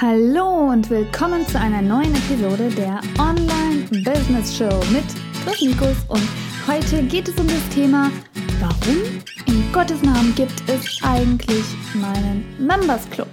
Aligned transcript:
Hallo 0.00 0.70
und 0.70 0.90
willkommen 0.90 1.46
zu 1.46 1.60
einer 1.60 1.80
neuen 1.80 2.12
Episode 2.14 2.70
der 2.70 3.00
Online 3.18 3.84
Business 4.02 4.56
Show 4.56 4.70
mit 4.90 5.04
Chris 5.44 5.60
Nikos 5.60 5.96
und 6.08 6.22
heute 6.66 7.04
geht 7.04 7.28
es 7.28 7.38
um 7.38 7.46
das 7.46 7.68
Thema, 7.68 8.10
warum 8.58 8.96
in 9.46 9.72
Gottes 9.72 10.02
Namen 10.02 10.34
gibt 10.34 10.62
es 10.66 11.00
eigentlich 11.04 11.64
meinen 11.94 12.44
Members 12.58 13.08
Club? 13.10 13.28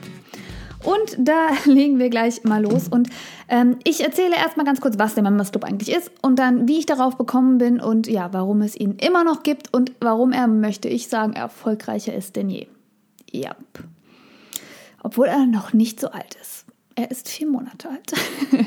Und 0.83 1.17
da 1.17 1.49
legen 1.65 1.97
wir 1.97 2.10
gleich 2.10 2.44
mal 2.44 2.62
los 2.62 2.87
und 2.87 3.10
ähm, 3.47 3.78
ich 3.83 4.03
erzähle 4.03 4.35
erstmal 4.35 4.65
ganz 4.65 4.79
kurz, 4.79 4.99
was 4.99 5.15
der 5.15 5.23
Members 5.23 5.51
Club 5.51 5.63
eigentlich 5.63 5.96
ist 5.96 6.12
und 6.21 6.37
dann, 6.37 6.67
wie 6.67 6.78
ich 6.78 6.85
darauf 6.85 7.17
gekommen 7.17 7.57
bin 7.57 7.79
und 7.79 8.05
ja, 8.07 8.31
warum 8.31 8.62
es 8.62 8.76
ihn 8.76 8.96
immer 8.96 9.23
noch 9.23 9.41
gibt 9.41 9.73
und 9.73 9.94
warum 10.01 10.33
er, 10.33 10.47
möchte 10.47 10.87
ich 10.87 11.07
sagen, 11.07 11.33
erfolgreicher 11.33 12.13
ist 12.13 12.35
denn 12.35 12.49
je. 12.49 12.67
Ja. 13.31 13.55
Obwohl 15.04 15.28
er 15.28 15.46
noch 15.46 15.74
nicht 15.74 16.00
so 16.00 16.09
alt 16.09 16.36
ist. 16.41 16.66
Er 16.95 17.12
ist 17.12 17.30
vier 17.30 17.48
Monate 17.48 17.90
alt. 17.90 18.13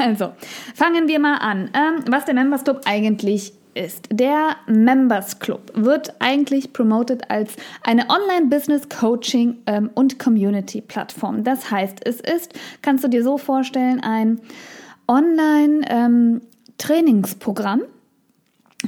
also, 0.00 0.32
fangen 0.74 1.08
wir 1.08 1.18
mal 1.18 1.38
an. 1.38 1.70
Ähm, 1.74 2.04
was 2.08 2.24
der 2.24 2.34
Members 2.34 2.64
Club 2.64 2.82
eigentlich 2.84 3.52
ist. 3.76 4.08
Der 4.10 4.56
Members 4.66 5.38
Club 5.38 5.70
wird 5.74 6.14
eigentlich 6.20 6.72
promoted 6.72 7.30
als 7.30 7.54
eine 7.82 8.08
Online-Business-Coaching- 8.08 9.58
ähm, 9.66 9.90
und 9.94 10.18
Community-Plattform. 10.18 11.44
Das 11.44 11.70
heißt, 11.70 12.00
es 12.04 12.20
ist, 12.20 12.54
kannst 12.82 13.04
du 13.04 13.08
dir 13.08 13.22
so 13.22 13.38
vorstellen, 13.38 14.00
ein 14.00 14.40
Online-Trainingsprogramm. 15.06 17.80
Ähm, 17.80 17.86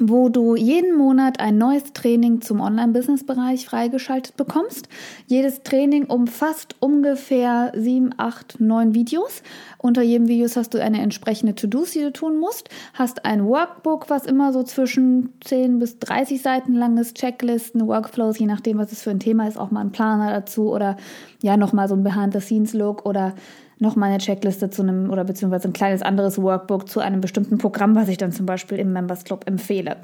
wo 0.00 0.28
du 0.28 0.56
jeden 0.56 0.96
Monat 0.96 1.40
ein 1.40 1.58
neues 1.58 1.92
Training 1.92 2.40
zum 2.40 2.60
Online-Business-Bereich 2.60 3.66
freigeschaltet 3.66 4.36
bekommst. 4.36 4.88
Jedes 5.26 5.62
Training 5.62 6.04
umfasst 6.04 6.76
ungefähr 6.80 7.72
sieben, 7.76 8.10
acht, 8.16 8.60
neun 8.60 8.94
Videos. 8.94 9.42
Unter 9.78 10.02
jedem 10.02 10.28
Video 10.28 10.48
hast 10.48 10.74
du 10.74 10.82
eine 10.82 11.00
entsprechende 11.00 11.54
To-Dos, 11.54 11.92
die 11.92 12.00
du 12.00 12.12
tun 12.12 12.38
musst. 12.38 12.68
Hast 12.94 13.24
ein 13.24 13.44
Workbook, 13.44 14.10
was 14.10 14.26
immer 14.26 14.52
so 14.52 14.62
zwischen 14.62 15.32
10 15.44 15.78
bis 15.78 15.98
30 15.98 16.42
Seiten 16.42 16.74
lang 16.74 16.96
ist, 16.98 17.16
Checklisten, 17.16 17.86
Workflows, 17.86 18.38
je 18.38 18.46
nachdem, 18.46 18.78
was 18.78 18.92
es 18.92 19.02
für 19.02 19.10
ein 19.10 19.20
Thema 19.20 19.46
ist, 19.48 19.58
auch 19.58 19.70
mal 19.70 19.80
ein 19.80 19.92
Planer 19.92 20.30
dazu 20.32 20.72
oder 20.72 20.96
ja, 21.42 21.56
nochmal 21.56 21.88
so 21.88 21.94
ein 21.94 22.02
Behind-the-Scenes-Look 22.02 23.06
oder 23.06 23.34
nochmal 23.80 24.10
eine 24.10 24.18
Checkliste 24.18 24.70
zu 24.70 24.82
einem 24.82 25.10
oder 25.10 25.24
beziehungsweise 25.24 25.68
ein 25.68 25.72
kleines 25.72 26.02
anderes 26.02 26.40
Workbook 26.40 26.88
zu 26.88 27.00
einem 27.00 27.20
bestimmten 27.20 27.58
Programm, 27.58 27.94
was 27.94 28.08
ich 28.08 28.18
dann 28.18 28.32
zum 28.32 28.46
Beispiel 28.46 28.78
im 28.78 28.92
Members 28.92 29.24
Club 29.24 29.44
empfehle. 29.46 29.96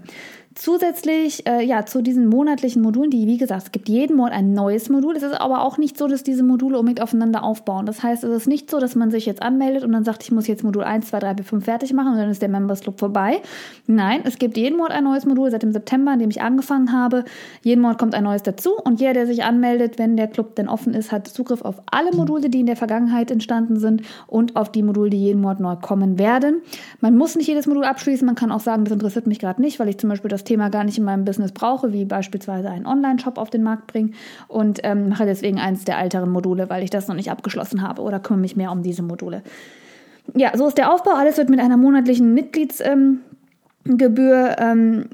Zusätzlich 0.57 1.49
äh, 1.49 1.65
ja 1.65 1.85
zu 1.85 2.01
diesen 2.01 2.29
monatlichen 2.29 2.81
Modulen, 2.81 3.11
die 3.11 3.27
wie 3.27 3.39
gesagt, 3.39 3.65
es 3.65 3.73
gibt 3.73 3.89
jeden 3.89 4.17
Monat 4.17 4.35
ein 4.35 4.53
neues 4.53 4.89
Modul. 4.89 5.17
Es 5.17 5.25
ist 5.25 5.41
aber 5.41 5.63
auch 5.63 5.79
nicht 5.79 5.99
so, 5.99 6.07
dass 6.07 6.23
diese 6.23 6.45
Module 6.45 6.79
unbedingt 6.79 7.03
aufeinander 7.03 7.43
aufbauen. 7.43 7.87
Das 7.87 8.05
heißt, 8.05 8.23
es 8.23 8.31
ist 8.31 8.47
nicht 8.47 8.71
so, 8.71 8.79
dass 8.79 8.95
man 8.95 9.11
sich 9.11 9.27
jetzt 9.27 9.43
anmeldet 9.43 9.83
und 9.83 9.91
dann 9.91 10.05
sagt, 10.05 10.23
ich 10.23 10.31
muss 10.31 10.47
jetzt 10.47 10.63
Modul 10.63 10.85
1, 10.85 11.09
2, 11.09 11.19
3, 11.19 11.35
4, 11.35 11.45
5 11.45 11.65
fertig 11.65 11.93
machen 11.93 12.13
und 12.13 12.19
dann 12.19 12.31
ist 12.31 12.41
der 12.41 12.49
Members 12.49 12.83
Club 12.83 13.01
vorbei. 13.01 13.41
Nein, 13.89 14.21
es 14.23 14.39
gibt 14.39 14.57
jeden 14.57 14.77
Monat 14.77 14.93
ein 14.93 15.03
neues 15.03 15.27
Modul 15.27 15.51
seit 15.51 15.65
dem 15.65 15.73
September, 15.73 16.13
in 16.13 16.21
dem 16.21 16.31
ich 16.31 16.41
angefangen 16.41 16.93
habe. 16.93 17.25
Jeden 17.65 17.83
Monat 17.83 17.99
kommt 17.99 18.15
ein 18.15 18.23
neues 18.23 18.45
dazu 18.45 18.75
und 18.77 19.01
jeder, 19.01 19.15
der 19.15 19.27
sich 19.27 19.43
anmeldet, 19.43 19.99
wenn 19.99 20.17
der 20.17 20.29
Club 20.29 20.55
denn 20.55 20.69
offen 20.69 20.95
ist, 20.95 21.11
hat 21.11 21.27
Zugriff 21.27 21.63
auf 21.63 21.83
alle 21.91 22.13
Module, 22.13 22.49
die 22.49 22.61
in 22.61 22.67
der 22.67 22.77
Vergangenheit 22.77 23.33
entstanden 23.33 23.81
sind 23.81 24.03
und 24.29 24.55
auf 24.55 24.71
die 24.71 24.85
Module, 24.85 25.11
die 25.11 25.19
jeden 25.19 25.41
Monat 25.41 25.59
neu 25.59 25.75
kommen 25.75 26.17
werden. 26.17 26.63
Man 27.01 27.17
muss 27.17 27.35
nicht 27.35 27.49
jedes 27.49 27.67
Modul 27.67 27.85
abschließen, 27.85 28.25
man 28.25 28.37
kann 28.37 28.53
auch 28.53 28.61
sagen, 28.61 28.85
das 28.85 28.93
interessiert 28.93 29.27
mich 29.27 29.41
gerade 29.41 29.61
nicht, 29.61 29.81
weil 29.81 29.89
ich 29.89 29.99
zum 29.99 30.11
Beispiel 30.11 30.29
das 30.29 30.44
Thema 30.45 30.69
gar 30.70 30.84
nicht 30.84 30.98
in 30.98 31.05
meinem 31.05 31.25
Business 31.25 31.53
brauche, 31.53 31.92
wie 31.92 32.05
beispielsweise 32.05 32.70
einen 32.70 32.87
Online-Shop 32.87 33.39
auf 33.39 33.50
den 33.50 33.62
Markt 33.62 33.87
bringen 33.87 34.14
und 34.48 34.81
ähm, 34.83 35.09
mache 35.09 35.27
deswegen 35.27 35.59
eins 35.59 35.84
der 35.84 35.98
älteren 35.98 36.31
Module, 36.31 36.70
weil 36.70 36.83
ich 36.83 36.91
das 36.91 37.09
noch 37.09 37.14
nicht 37.14 37.31
abgeschlossen 37.31 37.83
habe 37.83 38.03
oder 38.03 38.20
kümmere 38.20 38.41
mich 38.41 38.56
mehr 38.56 38.70
um 38.73 38.83
diese 38.83 39.03
Module. 39.03 39.42
Ja, 40.34 40.56
so 40.56 40.67
ist 40.67 40.78
der 40.78 40.92
Aufbau. 40.92 41.12
Alles 41.12 41.36
wird 41.36 41.51
mit 41.51 41.61
einer 41.61 41.77
monatlichen 41.77 42.33
Mitgliedsgebühr 42.34 43.20
ähm, 43.86 44.59
ähm, 44.59 45.09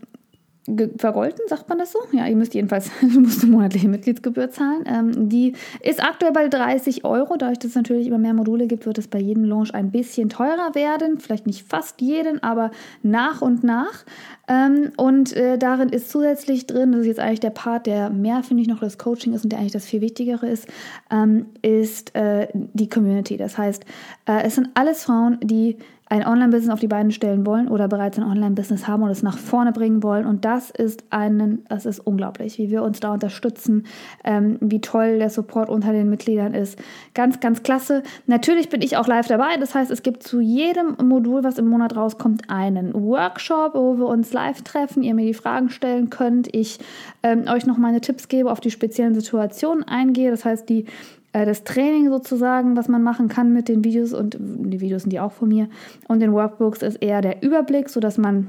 vergolten, 0.99 1.41
sagt 1.49 1.69
man 1.69 1.79
das 1.79 1.93
so? 1.93 1.99
Ja, 2.13 2.27
ihr 2.27 2.37
müsst 2.37 2.55
jedenfalls, 2.55 2.91
du 3.01 3.21
musst 3.21 3.43
eine 3.43 3.53
monatliche 3.53 3.89
Mitgliedsgebühr 3.89 4.51
zahlen. 4.51 4.85
Ähm, 4.87 5.29
die 5.29 5.55
ist 5.83 6.03
aktuell 6.03 6.33
bei 6.33 6.49
30 6.49 7.05
Euro. 7.05 7.37
Dadurch, 7.37 7.59
dass 7.59 7.71
es 7.71 7.77
natürlich 7.77 8.07
immer 8.07 8.19
mehr 8.19 8.35
Module 8.35 8.67
gibt, 8.67 8.87
wird 8.87 8.99
es 8.99 9.09
bei 9.09 9.19
jedem 9.19 9.45
Launch 9.45 9.75
ein 9.75 9.91
bisschen 9.91 10.29
teurer 10.29 10.75
werden. 10.75 11.19
Vielleicht 11.19 11.47
nicht 11.47 11.67
fast 11.67 12.01
jeden, 12.01 12.43
aber 12.43 12.71
nach 13.03 13.41
und 13.41 13.65
nach. 13.65 14.05
Ähm, 14.49 14.93
und 14.97 15.35
äh, 15.35 15.57
darin 15.59 15.89
ist 15.89 16.11
zusätzlich 16.11 16.67
drin, 16.67 16.93
das 16.93 17.03
ist 17.03 17.07
jetzt 17.07 17.21
eigentlich 17.21 17.41
der 17.41 17.51
Part, 17.51 17.87
der 17.87 18.11
mehr, 18.11 18.43
finde 18.43 18.63
ich, 18.63 18.69
noch 18.69 18.81
das 18.81 18.99
Coaching 18.99 19.33
ist 19.33 19.45
und 19.45 19.51
der 19.51 19.61
eigentlich 19.61 19.73
das 19.73 19.87
viel 19.87 20.01
Wichtigere 20.01 20.47
ist, 20.47 20.67
ähm, 21.11 21.47
ist 21.63 22.15
äh, 22.15 22.49
die 22.53 22.89
Community. 22.89 23.37
Das 23.37 23.57
heißt, 23.57 23.85
äh, 24.27 24.43
es 24.43 24.57
sind 24.57 24.69
alles 24.75 25.05
Frauen, 25.05 25.39
die 25.43 25.79
ein 26.11 26.27
Online-Business 26.27 26.73
auf 26.73 26.81
die 26.81 26.89
Beine 26.89 27.13
stellen 27.13 27.47
wollen 27.47 27.69
oder 27.69 27.87
bereits 27.87 28.19
ein 28.19 28.25
Online-Business 28.25 28.89
haben 28.89 29.05
und 29.05 29.11
es 29.11 29.23
nach 29.23 29.39
vorne 29.39 29.71
bringen 29.71 30.03
wollen. 30.03 30.27
Und 30.27 30.45
das 30.45 30.71
ist 30.71 31.05
einen, 31.11 31.65
das 31.69 31.87
ist 31.87 32.01
unglaublich, 32.01 32.59
wie 32.59 32.69
wir 32.69 32.83
uns 32.83 32.99
da 32.99 33.15
unterstützen, 33.15 33.85
ähm, 34.25 34.59
wie 34.61 34.81
toll 34.81 35.19
der 35.19 35.31
Support 35.31 35.69
unter 35.71 35.93
den 35.93 36.11
Mitgliedern 36.11 36.53
ist. 36.53 36.77
Ganz, 37.15 37.39
ganz 37.39 37.63
klasse. 37.63 38.03
Natürlich 38.27 38.69
bin 38.69 38.83
ich 38.83 38.97
auch 38.97 39.07
live 39.07 39.29
dabei. 39.29 39.57
Das 39.61 39.77
heißt, 39.77 39.93
es 39.93 40.03
gibt 40.03 40.25
zu 40.25 40.41
jedem 40.41 40.97
Modul, 41.01 41.45
was 41.45 41.59
im 41.59 41.69
Monat 41.69 41.95
rauskommt, 41.95 42.51
einen 42.51 42.93
Workshop, 42.93 43.77
wo 43.77 43.97
wir 43.97 44.07
uns 44.07 44.33
live 44.33 44.63
treffen, 44.63 45.05
ihr 45.05 45.15
mir 45.15 45.27
die 45.27 45.35
Fragen 45.35 45.71
stellen 45.71 46.11
könnt, 46.11 46.53
ich 46.53 46.81
ähm, 47.23 47.45
euch 47.49 47.67
noch 47.67 47.79
meine 47.79 48.01
Tipps 48.01 48.27
gebe, 48.27 48.51
auf 48.51 48.59
die 48.59 48.73
speziellen 48.73 49.15
Situationen 49.15 49.85
eingehe. 49.85 50.33
Das 50.33 50.45
heißt, 50.45 50.69
die 50.69 50.87
das 51.33 51.65
Training 51.65 52.11
sozusagen, 52.11 52.77
was 52.77 52.89
man 52.89 53.03
machen 53.03 53.29
kann 53.29 53.53
mit 53.53 53.69
den 53.69 53.85
Videos 53.85 54.13
und 54.13 54.37
die 54.41 54.81
Videos 54.81 55.03
sind 55.03 55.13
die 55.13 55.21
auch 55.21 55.33
von 55.33 55.49
mir 55.49 55.69
und 56.09 56.21
den 56.21 56.33
Workbooks 56.33 56.83
ist 56.83 56.97
eher 56.97 57.21
der 57.21 57.43
Überblick, 57.43 57.89
sodass 57.89 58.19
man 58.19 58.49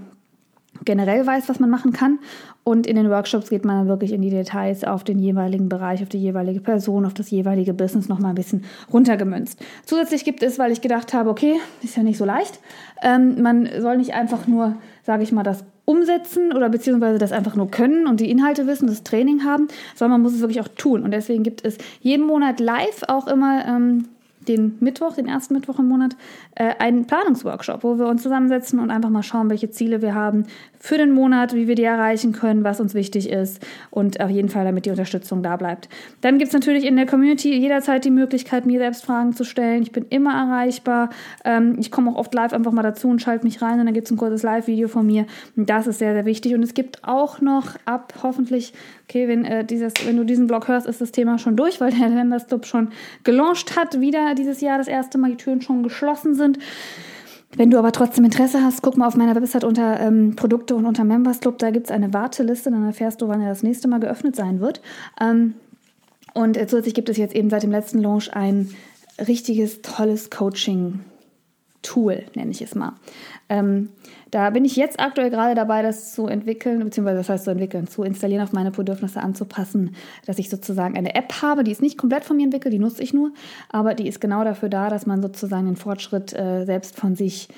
generell 0.86 1.26
weiß, 1.26 1.50
was 1.50 1.60
man 1.60 1.70
machen 1.70 1.94
kann. 1.94 2.20
Und 2.64 2.86
in 2.86 2.96
den 2.96 3.10
Workshops 3.10 3.50
geht 3.50 3.66
man 3.66 3.78
dann 3.78 3.88
wirklich 3.88 4.12
in 4.12 4.22
die 4.22 4.30
Details 4.30 4.84
auf 4.84 5.04
den 5.04 5.20
jeweiligen 5.20 5.68
Bereich, 5.68 6.04
auf 6.04 6.10
die 6.10 6.20
jeweilige 6.20 6.62
Person, 6.62 7.06
auf 7.06 7.14
das 7.14 7.32
jeweilige 7.32 7.74
Business 7.74 8.08
nochmal 8.08 8.32
ein 8.32 8.36
bisschen 8.36 8.64
runtergemünzt. 8.92 9.60
Zusätzlich 9.86 10.24
gibt 10.24 10.44
es, 10.44 10.60
weil 10.60 10.72
ich 10.72 10.82
gedacht 10.82 11.14
habe, 11.14 11.30
okay, 11.30 11.56
ist 11.82 11.98
ja 11.98 12.04
nicht 12.04 12.18
so 12.18 12.26
leicht, 12.26 12.60
ähm, 13.02 13.42
man 13.42 13.68
soll 13.80 13.98
nicht 13.98 14.14
einfach 14.14 14.48
nur, 14.48 14.76
sage 15.04 15.24
ich 15.24 15.32
mal, 15.32 15.44
das 15.44 15.64
umsetzen 15.86 16.54
oder 16.54 16.70
beziehungsweise 16.70 17.18
das 17.18 17.32
einfach 17.32 17.56
nur 17.56 17.70
können 17.70 18.08
und 18.08 18.20
die 18.20 18.30
Inhalte 18.30 18.68
wissen, 18.68 18.88
das 18.88 19.04
Training 19.04 19.44
haben, 19.44 19.68
sondern 19.96 20.22
man 20.22 20.22
muss 20.22 20.34
es 20.34 20.42
wirklich 20.42 20.62
auch 20.62 20.68
tun. 20.68 21.04
Und 21.04 21.12
deswegen 21.12 21.44
gibt 21.44 21.66
es 21.66 21.78
jeden 22.00 22.26
Monat 22.26 22.60
live 22.60 23.04
auch 23.08 23.28
immer 23.28 23.66
ähm, 23.66 24.06
den 24.48 24.78
Mittwoch, 24.80 25.14
den 25.14 25.28
ersten 25.28 25.54
Mittwoch 25.54 25.80
im 25.80 25.88
Monat, 25.88 26.16
äh, 26.56 26.74
einen 26.80 27.06
Planungsworkshop, 27.06 27.84
wo 27.84 27.98
wir 27.98 28.08
uns 28.08 28.24
zusammensetzen 28.24 28.80
und 28.80 28.92
einfach 28.92 29.10
mal 29.10 29.24
schauen, 29.24 29.50
welche 29.50 29.70
Ziele 29.70 30.02
wir 30.02 30.16
haben 30.16 30.46
für 30.80 30.98
den 30.98 31.12
Monat, 31.12 31.54
wie 31.54 31.68
wir 31.68 31.76
die 31.76 31.84
erreichen 31.84 32.32
können, 32.32 32.64
was 32.64 32.80
uns 32.80 32.96
wichtig 32.96 33.30
ist 33.30 33.64
und 33.92 34.20
auf 34.20 34.30
jeden 34.32 34.50
Fall, 34.50 34.66
damit 34.66 34.86
die 34.86 34.90
Unterstützung 34.90 35.44
da 35.44 35.56
bleibt. 35.56 35.90
Dann 36.22 36.40
gibt 36.40 36.48
es 36.48 36.54
natürlich 36.54 36.86
in 36.86 36.96
der 36.96 37.06
Community 37.06 37.54
jederzeit 37.56 38.04
die 38.04 38.10
Möglichkeit, 38.10 38.66
mir 38.66 38.80
selbst 38.80 39.06
Fragen 39.06 39.34
zu 39.34 39.44
stellen. 39.44 39.84
Ich 39.84 39.92
bin 39.92 40.06
immer 40.10 40.34
erreichbar. 40.34 41.10
Ähm, 41.46 41.76
ich 41.80 41.92
komme 41.92 42.12
auch 42.12 42.16
oft 42.16 42.34
live 42.34 42.54
einfach 42.54 42.72
mal 42.72 42.82
dazu 42.82 43.10
und 43.10 43.22
schalte 43.22 43.46
mich 43.46 43.62
rein 43.62 43.80
und 43.80 43.86
dann 43.86 43.94
gibt 43.94 44.08
es 44.08 44.12
ein 44.12 44.18
kurzes 44.18 44.42
Live-Video 44.42 44.88
von 44.88 45.06
mir. 45.06 45.26
Und 45.56 45.70
das 45.70 45.86
ist 45.86 46.00
sehr, 46.00 46.14
sehr 46.14 46.26
wichtig. 46.26 46.56
Und 46.56 46.64
es 46.64 46.74
gibt 46.74 47.04
auch 47.04 47.42
noch 47.42 47.76
ab 47.86 48.14
hoffentlich, 48.24 48.74
okay, 49.08 49.28
wenn, 49.28 49.46
äh, 49.46 49.64
dieses, 49.64 49.94
wenn 50.06 50.18
du 50.18 50.24
diesen 50.24 50.48
Blog 50.48 50.68
hörst, 50.68 50.88
ist 50.88 51.00
das 51.00 51.12
Thema 51.12 51.38
schon 51.38 51.56
durch, 51.56 51.80
weil 51.80 51.92
der 51.92 52.10
Members 52.10 52.48
Club 52.48 52.66
schon 52.66 52.90
gelauncht 53.24 53.78
hat, 53.78 54.02
wieder 54.02 54.31
dieses 54.36 54.62
Jahr 54.62 54.78
das 54.78 54.88
erste 54.88 55.18
Mal, 55.18 55.32
die 55.32 55.38
Türen 55.38 55.62
schon 55.62 55.84
geschlossen 55.84 56.36
sind. 56.36 56.60
Wenn 57.56 57.70
du 57.70 57.78
aber 57.78 57.92
trotzdem 57.92 58.24
Interesse 58.24 58.64
hast, 58.64 58.82
guck 58.82 58.98
mal 58.98 59.08
auf 59.08 59.16
meiner 59.16 59.36
Website 59.36 59.66
unter 59.66 60.00
ähm, 60.00 60.36
Produkte 60.36 60.76
und 60.76 60.86
unter 60.86 61.04
Members 61.04 61.42
Club. 61.42 61.58
Da 61.58 61.72
gibt 61.72 61.88
es 61.88 61.92
eine 61.92 62.14
Warteliste, 62.14 62.72
dann 62.72 62.86
erfährst 62.86 63.22
du, 63.22 63.28
wann 63.28 63.42
er 63.42 63.50
das 63.50 63.64
nächste 63.64 63.88
Mal 63.88 64.00
geöffnet 64.00 64.36
sein 64.36 64.62
wird. 64.62 64.82
Ähm, 65.20 65.56
und 66.34 66.58
zusätzlich 66.58 66.94
gibt 66.94 67.10
es 67.10 67.18
jetzt 67.18 67.36
eben 67.36 67.50
seit 67.50 67.64
dem 67.64 67.72
letzten 67.72 68.02
Launch 68.02 68.34
ein 68.34 68.70
richtiges, 69.28 69.82
tolles 69.82 70.30
Coaching 70.30 71.02
Tool, 71.82 72.24
nenne 72.36 72.52
ich 72.52 72.62
es 72.62 72.76
mal. 72.76 72.94
Ähm, 73.50 73.90
da 74.32 74.50
bin 74.50 74.66
ich 74.66 74.78
jetzt 74.78 75.00
aktuell 75.00 75.30
gerade 75.30 75.56
dabei, 75.56 75.82
das 75.82 76.14
zu 76.14 76.28
entwickeln, 76.28 76.80
beziehungsweise 76.80 77.18
das 77.18 77.30
heißt 77.30 77.44
zu 77.44 77.52
entwickeln, 77.52 77.88
zu 77.88 78.04
installieren, 78.04 78.42
auf 78.42 78.54
meine 78.54 78.72
Bedürfnisse 78.72 79.22
anzupassen, 79.22 79.96
dass 80.26 80.40
ich 80.40 80.50
sozusagen 80.50 80.98
eine 80.98 81.16
App 81.16 81.42
habe, 81.42 81.64
die 81.64 81.72
ist 81.72 81.82
nicht 81.82 81.98
komplett 81.98 82.24
von 82.24 82.38
mir 82.38 82.44
entwickelt, 82.44 82.74
die 82.74 82.80
nutze 82.80 83.04
ich 83.04 83.14
nur, 83.14 83.34
aber 83.70 83.94
die 83.94 84.08
ist 84.08 84.22
genau 84.22 84.44
dafür 84.44 84.70
da, 84.70 84.90
dass 84.90 85.06
man 85.06 85.22
sozusagen 85.22 85.66
den 85.66 85.76
Fortschritt 85.76 86.34
äh, 86.34 86.66
selbst 86.66 86.96
von 86.96 87.16
sich 87.16 87.50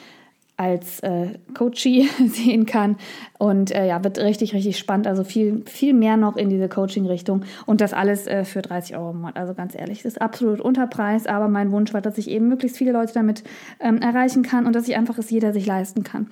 als 0.63 0.99
äh, 1.01 1.27
Coachie 1.53 2.09
sehen 2.27 2.65
kann 2.65 2.95
Und 3.37 3.71
äh, 3.71 3.87
ja, 3.87 4.03
wird 4.03 4.17
richtig, 4.19 4.53
richtig 4.53 4.77
spannend. 4.77 5.05
Also 5.05 5.23
viel, 5.23 5.63
viel 5.65 5.93
mehr 5.93 6.15
noch 6.17 6.37
in 6.37 6.49
diese 6.49 6.69
Coaching-Richtung. 6.69 7.43
Und 7.65 7.81
das 7.81 7.93
alles 7.93 8.25
äh, 8.25 8.45
für 8.45 8.61
30 8.61 8.95
Euro 8.95 9.11
im 9.11 9.17
Monat. 9.17 9.35
Also 9.35 9.53
ganz 9.53 9.75
ehrlich, 9.75 10.03
das 10.03 10.13
ist 10.13 10.21
absolut 10.21 10.61
Unterpreis. 10.61 11.27
Aber 11.27 11.47
mein 11.47 11.71
Wunsch 11.71 11.93
war, 11.93 12.01
dass 12.01 12.17
ich 12.17 12.29
eben 12.29 12.47
möglichst 12.47 12.77
viele 12.77 12.93
Leute 12.93 13.13
damit 13.13 13.43
ähm, 13.79 13.97
erreichen 13.97 14.43
kann 14.43 14.65
und 14.65 14.75
dass 14.75 14.87
ich 14.87 14.95
einfach 14.95 15.17
es 15.17 15.29
jeder 15.29 15.51
sich 15.51 15.65
leisten 15.65 16.03
kann. 16.03 16.27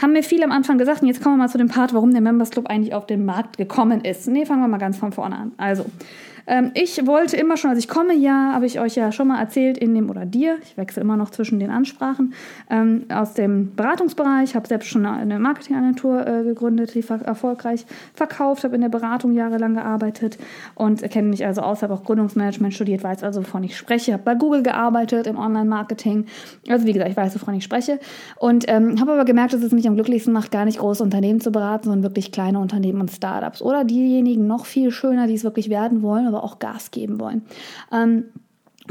Haben 0.00 0.12
mir 0.12 0.22
viele 0.22 0.44
am 0.44 0.52
Anfang 0.52 0.78
gesagt, 0.78 1.02
und 1.02 1.08
jetzt 1.08 1.22
kommen 1.22 1.36
wir 1.36 1.44
mal 1.44 1.48
zu 1.48 1.58
dem 1.58 1.68
Part, 1.68 1.92
warum 1.94 2.12
der 2.12 2.20
Members 2.20 2.50
Club 2.50 2.66
eigentlich 2.68 2.94
auf 2.94 3.06
den 3.06 3.24
Markt 3.24 3.56
gekommen 3.56 4.04
ist. 4.04 4.28
Nee, 4.28 4.46
fangen 4.46 4.62
wir 4.62 4.68
mal 4.68 4.78
ganz 4.78 4.96
von 4.96 5.12
vorne 5.12 5.36
an. 5.36 5.52
Also, 5.56 5.84
ähm, 6.46 6.70
ich 6.74 7.06
wollte 7.06 7.36
immer 7.36 7.56
schon, 7.56 7.70
also 7.70 7.78
ich 7.78 7.88
komme 7.88 8.14
ja, 8.14 8.52
habe 8.52 8.66
ich 8.66 8.80
euch 8.80 8.96
ja 8.96 9.12
schon 9.12 9.28
mal 9.28 9.38
erzählt, 9.40 9.78
in 9.78 9.94
dem 9.94 10.10
oder 10.10 10.26
dir, 10.26 10.56
ich 10.62 10.76
wechsle 10.76 11.02
immer 11.02 11.16
noch 11.16 11.30
zwischen 11.30 11.58
den 11.58 11.70
Ansprachen, 11.70 12.34
ähm, 12.70 13.04
aus 13.12 13.34
dem 13.34 13.74
Beratungsbereich, 13.74 14.54
habe 14.54 14.66
selbst 14.66 14.88
schon 14.88 15.06
eine 15.06 15.38
Marketingagentur 15.38 16.26
äh, 16.26 16.42
gegründet, 16.44 16.94
die 16.94 17.02
ver 17.02 17.20
erfolgreich 17.22 17.86
verkauft, 18.14 18.64
habe 18.64 18.74
in 18.74 18.80
der 18.80 18.88
Beratung 18.88 19.32
jahrelang 19.32 19.74
gearbeitet 19.74 20.38
und 20.74 21.02
kenne 21.10 21.28
mich 21.28 21.44
also 21.46 21.62
aus, 21.62 21.82
habe 21.82 21.94
auch 21.94 22.04
Gründungsmanagement 22.04 22.74
studiert, 22.74 23.04
weiß 23.04 23.22
also, 23.22 23.40
wovon 23.40 23.62
ich 23.64 23.76
spreche, 23.76 24.12
habe 24.12 24.22
bei 24.22 24.34
Google 24.34 24.62
gearbeitet 24.62 25.26
im 25.26 25.38
Online-Marketing, 25.38 26.26
also 26.68 26.86
wie 26.86 26.92
gesagt, 26.92 27.10
ich 27.10 27.16
weiß, 27.16 27.34
wovon 27.34 27.54
ich 27.54 27.64
spreche 27.64 28.00
und 28.36 28.64
ähm, 28.68 29.00
habe 29.00 29.12
aber 29.12 29.24
gemerkt, 29.24 29.52
dass 29.52 29.62
es 29.62 29.72
mich 29.72 29.86
am 29.86 29.94
glücklichsten 29.94 30.32
macht, 30.32 30.50
gar 30.50 30.64
nicht 30.64 30.78
große 30.78 31.02
Unternehmen 31.02 31.40
zu 31.40 31.52
beraten, 31.52 31.84
sondern 31.84 32.02
wirklich 32.02 32.32
kleine 32.32 32.58
Unternehmen 32.58 33.00
und 33.00 33.10
Startups 33.10 33.62
oder 33.62 33.84
diejenigen 33.84 34.46
noch 34.46 34.66
viel 34.66 34.90
schöner, 34.90 35.26
die 35.26 35.34
es 35.34 35.44
wirklich 35.44 35.70
werden 35.70 36.02
wollen 36.02 36.31
aber 36.34 36.44
auch 36.44 36.58
Gas 36.58 36.90
geben 36.90 37.20
wollen. 37.20 37.42
Ähm, 37.90 38.24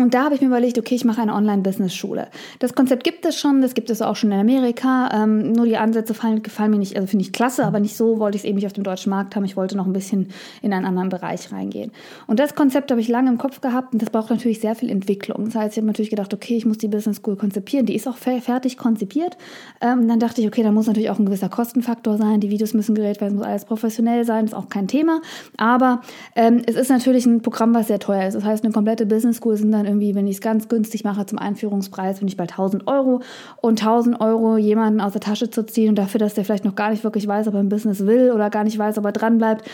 und 0.02 0.14
da 0.14 0.24
habe 0.26 0.36
ich 0.36 0.42
mir 0.42 0.48
überlegt, 0.48 0.78
okay, 0.78 0.96
ich 0.96 1.06
mache 1.06 1.22
eine 1.22 1.34
Online-Business-Schule. 1.34 2.28
Das 2.60 2.74
Konzept 2.74 3.04
gibt 3.04 3.26
es 3.26 3.38
schon, 3.38 3.62
das 3.62 3.74
gibt 3.74 3.90
es 3.90 4.02
auch 4.02 4.16
schon 4.16 4.32
in 4.32 4.40
Amerika. 4.40 5.10
Ähm, 5.14 5.52
nur 5.52 5.66
die 5.66 5.78
Ansätze 5.78 6.14
fallen, 6.14 6.44
gefallen 6.44 6.72
mir 6.72 6.78
nicht, 6.78 6.96
also 6.96 7.08
finde 7.08 7.24
ich 7.24 7.32
klasse, 7.32 7.66
aber 7.66 7.80
nicht 7.80 7.96
so 7.96 8.20
wollte 8.20 8.38
ich 8.38 8.44
es 8.44 8.48
eben 8.48 8.56
nicht 8.56 8.66
auf 8.66 8.74
dem 8.74 8.84
deutschen 8.84 9.10
Markt 9.10 9.36
haben. 9.36 9.46
Ich 9.46 9.58
wollte 9.58 9.78
noch 9.78 9.86
ein 9.86 9.94
bisschen 9.94 10.30
in 10.62 10.74
einen 10.74 10.86
anderen 10.86 11.10
Bereich 11.10 11.52
reingehen. 11.52 11.92
Und 12.28 12.40
das 12.40 12.56
Konzept 12.56 12.92
habe 12.92 13.02
ich 13.02 13.08
lange 13.08 13.30
im 13.30 13.38
Kopf 13.38 13.62
gehabt 13.62 13.94
und 13.94 14.02
das 14.02 14.10
braucht 14.10 14.30
natürlich 14.30 14.60
sehr 14.60 14.76
viel 14.76 14.90
Entwicklung. 14.90 15.46
Das 15.46 15.56
heißt, 15.56 15.74
ich 15.74 15.78
habe 15.78 15.88
natürlich 15.88 16.10
gedacht, 16.10 16.34
okay, 16.34 16.56
ich 16.56 16.66
muss 16.66 16.78
die 16.78 16.88
Business 16.88 17.18
School 17.18 17.36
konzipieren. 17.36 17.86
Die 17.86 17.96
ist 17.96 18.08
auch 18.08 18.18
fertig 18.18 18.78
konzipiert. 18.78 19.38
Ähm, 19.82 20.08
dann 20.08 20.20
dachte 20.20 20.42
ich, 20.42 20.48
okay, 20.48 20.64
da 20.64 20.72
muss 20.72 20.88
natürlich 20.88 21.10
auch 21.10 21.20
ein 21.20 21.26
gewisser 21.26 21.50
Kostenfaktor 21.50 22.18
sein. 22.18 22.40
Die 22.40 22.50
Videos 22.50 22.74
müssen 22.74 22.96
gerät 22.96 23.22
werden, 23.22 23.38
muss 23.38 23.46
alles 23.46 23.66
professionell 23.66 24.26
sein, 24.26 24.46
ist 24.46 24.56
auch 24.56 24.70
kein 24.70 24.88
Thema. 24.88 25.22
Aber 25.58 26.02
ähm, 26.36 26.62
es 26.66 26.76
ist 26.76 26.90
natürlich 26.90 27.26
ein 27.26 27.42
Programm, 27.42 27.74
was 27.74 27.88
sehr 27.88 28.00
teuer 28.00 28.28
ist. 28.28 28.36
Das 28.36 28.44
heißt, 28.44 28.64
eine 28.64 28.74
komplette 28.74 29.06
Business 29.06 29.38
School 29.38 29.58
sind 29.58 29.72
dann 29.72 29.86
irgendwie, 29.92 30.16
wenn 30.16 30.28
ich 30.28 30.36
es 30.36 30.42
ganz 30.42 30.68
günstig 30.70 31.04
mache 31.04 31.26
zum 31.26 31.38
Einführungspreis, 31.38 32.20
bin 32.20 32.28
ich 32.28 32.38
bei 32.38 32.44
1000 32.44 32.88
Euro. 32.88 33.22
Und 33.58 33.82
1000 33.82 34.20
Euro 34.22 34.58
jemanden 34.58 35.02
aus 35.02 35.12
der 35.12 35.22
Tasche 35.22 35.50
zu 35.50 35.66
ziehen 35.66 35.90
und 35.90 35.96
dafür, 35.98 36.20
dass 36.20 36.34
der 36.34 36.46
vielleicht 36.46 36.66
noch 36.66 36.76
gar 36.76 36.90
nicht 36.90 37.04
wirklich 37.04 37.28
weiß, 37.28 37.48
ob 37.48 37.54
er 37.54 37.60
ein 37.60 37.70
Business 37.70 38.06
will 38.06 38.32
oder 38.32 38.50
gar 38.50 38.64
nicht 38.64 38.78
weiß, 38.78 38.98
ob 38.98 39.06
er 39.06 39.12
dran 39.12 39.38
bleibt, 39.38 39.70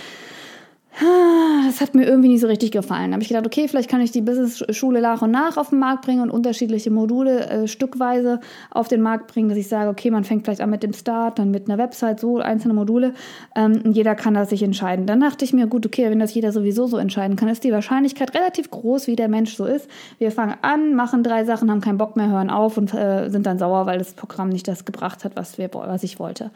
das 1.65 1.81
hat 1.81 1.95
mir 1.95 2.05
irgendwie 2.05 2.29
nicht 2.29 2.41
so 2.41 2.47
richtig 2.47 2.71
gefallen. 2.71 3.11
Da 3.11 3.13
habe 3.13 3.23
ich 3.23 3.29
gedacht, 3.29 3.45
okay, 3.45 3.67
vielleicht 3.67 3.89
kann 3.89 4.01
ich 4.01 4.11
die 4.11 4.21
Business-Schule 4.21 5.01
nach 5.01 5.21
und 5.21 5.31
nach 5.31 5.57
auf 5.57 5.69
den 5.69 5.79
Markt 5.79 6.05
bringen 6.05 6.21
und 6.21 6.29
unterschiedliche 6.29 6.91
Module 6.91 7.47
äh, 7.49 7.67
stückweise 7.67 8.39
auf 8.71 8.88
den 8.88 9.01
Markt 9.01 9.27
bringen, 9.27 9.49
dass 9.49 9.57
ich 9.57 9.67
sage, 9.67 9.89
okay, 9.89 10.11
man 10.11 10.23
fängt 10.23 10.45
vielleicht 10.45 10.61
an 10.61 10.69
mit 10.69 10.83
dem 10.83 10.94
Start, 10.94 11.39
dann 11.39 11.51
mit 11.51 11.69
einer 11.69 11.77
Website, 11.77 12.19
so 12.19 12.38
einzelne 12.38 12.73
Module 12.73 13.13
ähm, 13.55 13.81
jeder 13.91 14.15
kann 14.15 14.33
das 14.33 14.49
sich 14.49 14.63
entscheiden. 14.63 15.05
Dann 15.05 15.19
dachte 15.19 15.45
ich 15.45 15.53
mir, 15.53 15.67
gut, 15.67 15.85
okay, 15.85 16.09
wenn 16.09 16.19
das 16.19 16.33
jeder 16.33 16.51
sowieso 16.51 16.88
so 16.88 16.97
entscheiden 16.97 17.35
kann, 17.35 17.49
ist 17.49 17.63
die 17.63 17.71
Wahrscheinlichkeit 17.71 18.33
relativ 18.33 18.71
groß, 18.71 19.07
wie 19.07 19.15
der 19.15 19.27
Mensch 19.27 19.55
so 19.55 19.65
ist. 19.65 19.89
Wir 20.17 20.31
fangen 20.31 20.55
an, 20.61 20.95
machen 20.95 21.23
drei 21.23 21.45
Sachen, 21.45 21.69
haben 21.69 21.81
keinen 21.81 21.97
Bock 21.97 22.15
mehr, 22.15 22.29
hören 22.29 22.49
auf 22.49 22.77
und 22.77 22.94
äh, 22.94 23.29
sind 23.29 23.45
dann 23.45 23.59
sauer, 23.59 23.85
weil 23.85 23.97
das 23.99 24.13
Programm 24.13 24.49
nicht 24.49 24.67
das 24.67 24.85
gebracht 24.85 25.23
hat, 25.23 25.35
was, 25.35 25.57
wir, 25.57 25.69
was 25.73 26.03
ich 26.03 26.19
wollte 26.19 26.51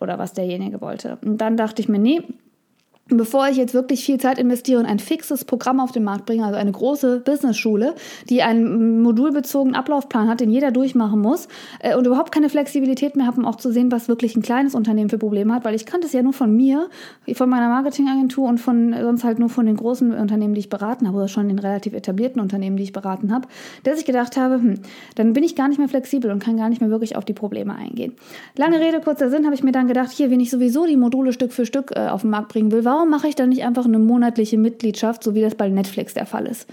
oder 0.00 0.18
was 0.18 0.32
derjenige 0.32 0.80
wollte. 0.80 1.18
Und 1.24 1.38
dann 1.38 1.56
dachte 1.56 1.80
ich 1.80 1.88
mir, 1.88 1.98
nee, 1.98 2.22
bevor 3.08 3.48
ich 3.48 3.56
jetzt 3.56 3.74
wirklich 3.74 4.04
viel 4.04 4.18
Zeit 4.18 4.38
investiere 4.38 4.80
und 4.80 4.86
ein 4.86 4.98
fixes 4.98 5.44
Programm 5.44 5.78
auf 5.78 5.92
den 5.92 6.04
Markt 6.04 6.24
bringe, 6.24 6.44
also 6.44 6.56
eine 6.56 6.72
große 6.72 7.20
Business-Schule, 7.20 7.94
die 8.30 8.42
einen 8.42 9.02
modulbezogenen 9.02 9.76
Ablaufplan 9.76 10.28
hat, 10.28 10.40
den 10.40 10.50
jeder 10.50 10.70
durchmachen 10.70 11.20
muss 11.20 11.48
äh, 11.80 11.96
und 11.96 12.06
überhaupt 12.06 12.32
keine 12.32 12.48
Flexibilität 12.48 13.14
mehr 13.16 13.26
habe, 13.26 13.40
um 13.40 13.46
auch 13.46 13.56
zu 13.56 13.70
sehen, 13.70 13.92
was 13.92 14.08
wirklich 14.08 14.36
ein 14.36 14.42
kleines 14.42 14.74
Unternehmen 14.74 15.10
für 15.10 15.18
Probleme 15.18 15.52
hat, 15.54 15.64
weil 15.64 15.74
ich 15.74 15.84
kannte 15.84 16.06
es 16.06 16.14
ja 16.14 16.22
nur 16.22 16.32
von 16.32 16.54
mir, 16.56 16.88
von 17.34 17.48
meiner 17.50 17.68
Marketingagentur 17.68 18.48
und 18.48 18.58
von 18.58 18.94
sonst 18.98 19.24
halt 19.24 19.38
nur 19.38 19.50
von 19.50 19.66
den 19.66 19.76
großen 19.76 20.14
Unternehmen, 20.14 20.54
die 20.54 20.60
ich 20.60 20.70
beraten 20.70 21.06
habe 21.06 21.18
oder 21.18 21.28
schon 21.28 21.48
den 21.48 21.58
relativ 21.58 21.92
etablierten 21.92 22.40
Unternehmen, 22.40 22.76
die 22.78 22.84
ich 22.84 22.92
beraten 22.92 23.34
habe, 23.34 23.48
dass 23.82 23.98
ich 23.98 24.06
gedacht 24.06 24.38
habe, 24.38 24.54
hm, 24.54 24.74
dann 25.14 25.34
bin 25.34 25.44
ich 25.44 25.56
gar 25.56 25.68
nicht 25.68 25.78
mehr 25.78 25.88
flexibel 25.88 26.30
und 26.30 26.42
kann 26.42 26.56
gar 26.56 26.70
nicht 26.70 26.80
mehr 26.80 26.90
wirklich 26.90 27.16
auf 27.16 27.26
die 27.26 27.34
Probleme 27.34 27.74
eingehen. 27.74 28.14
Lange 28.56 28.80
Rede, 28.80 29.00
kurzer 29.00 29.28
Sinn, 29.28 29.44
habe 29.44 29.54
ich 29.54 29.62
mir 29.62 29.72
dann 29.72 29.88
gedacht, 29.88 30.10
hier, 30.10 30.30
wenn 30.30 30.40
ich 30.40 30.50
sowieso 30.50 30.86
die 30.86 30.96
Module 30.96 31.34
Stück 31.34 31.52
für 31.52 31.66
Stück 31.66 31.92
äh, 31.94 32.08
auf 32.08 32.22
den 32.22 32.30
Markt 32.30 32.48
bringen 32.48 32.72
will, 32.72 32.84
warum 32.94 33.10
mache 33.10 33.26
ich 33.26 33.34
dann 33.34 33.48
nicht 33.48 33.64
einfach 33.64 33.86
eine 33.86 33.98
monatliche 33.98 34.56
Mitgliedschaft, 34.56 35.24
so 35.24 35.34
wie 35.34 35.40
das 35.40 35.56
bei 35.56 35.68
Netflix 35.68 36.14
der 36.14 36.26
Fall 36.26 36.46
ist? 36.46 36.68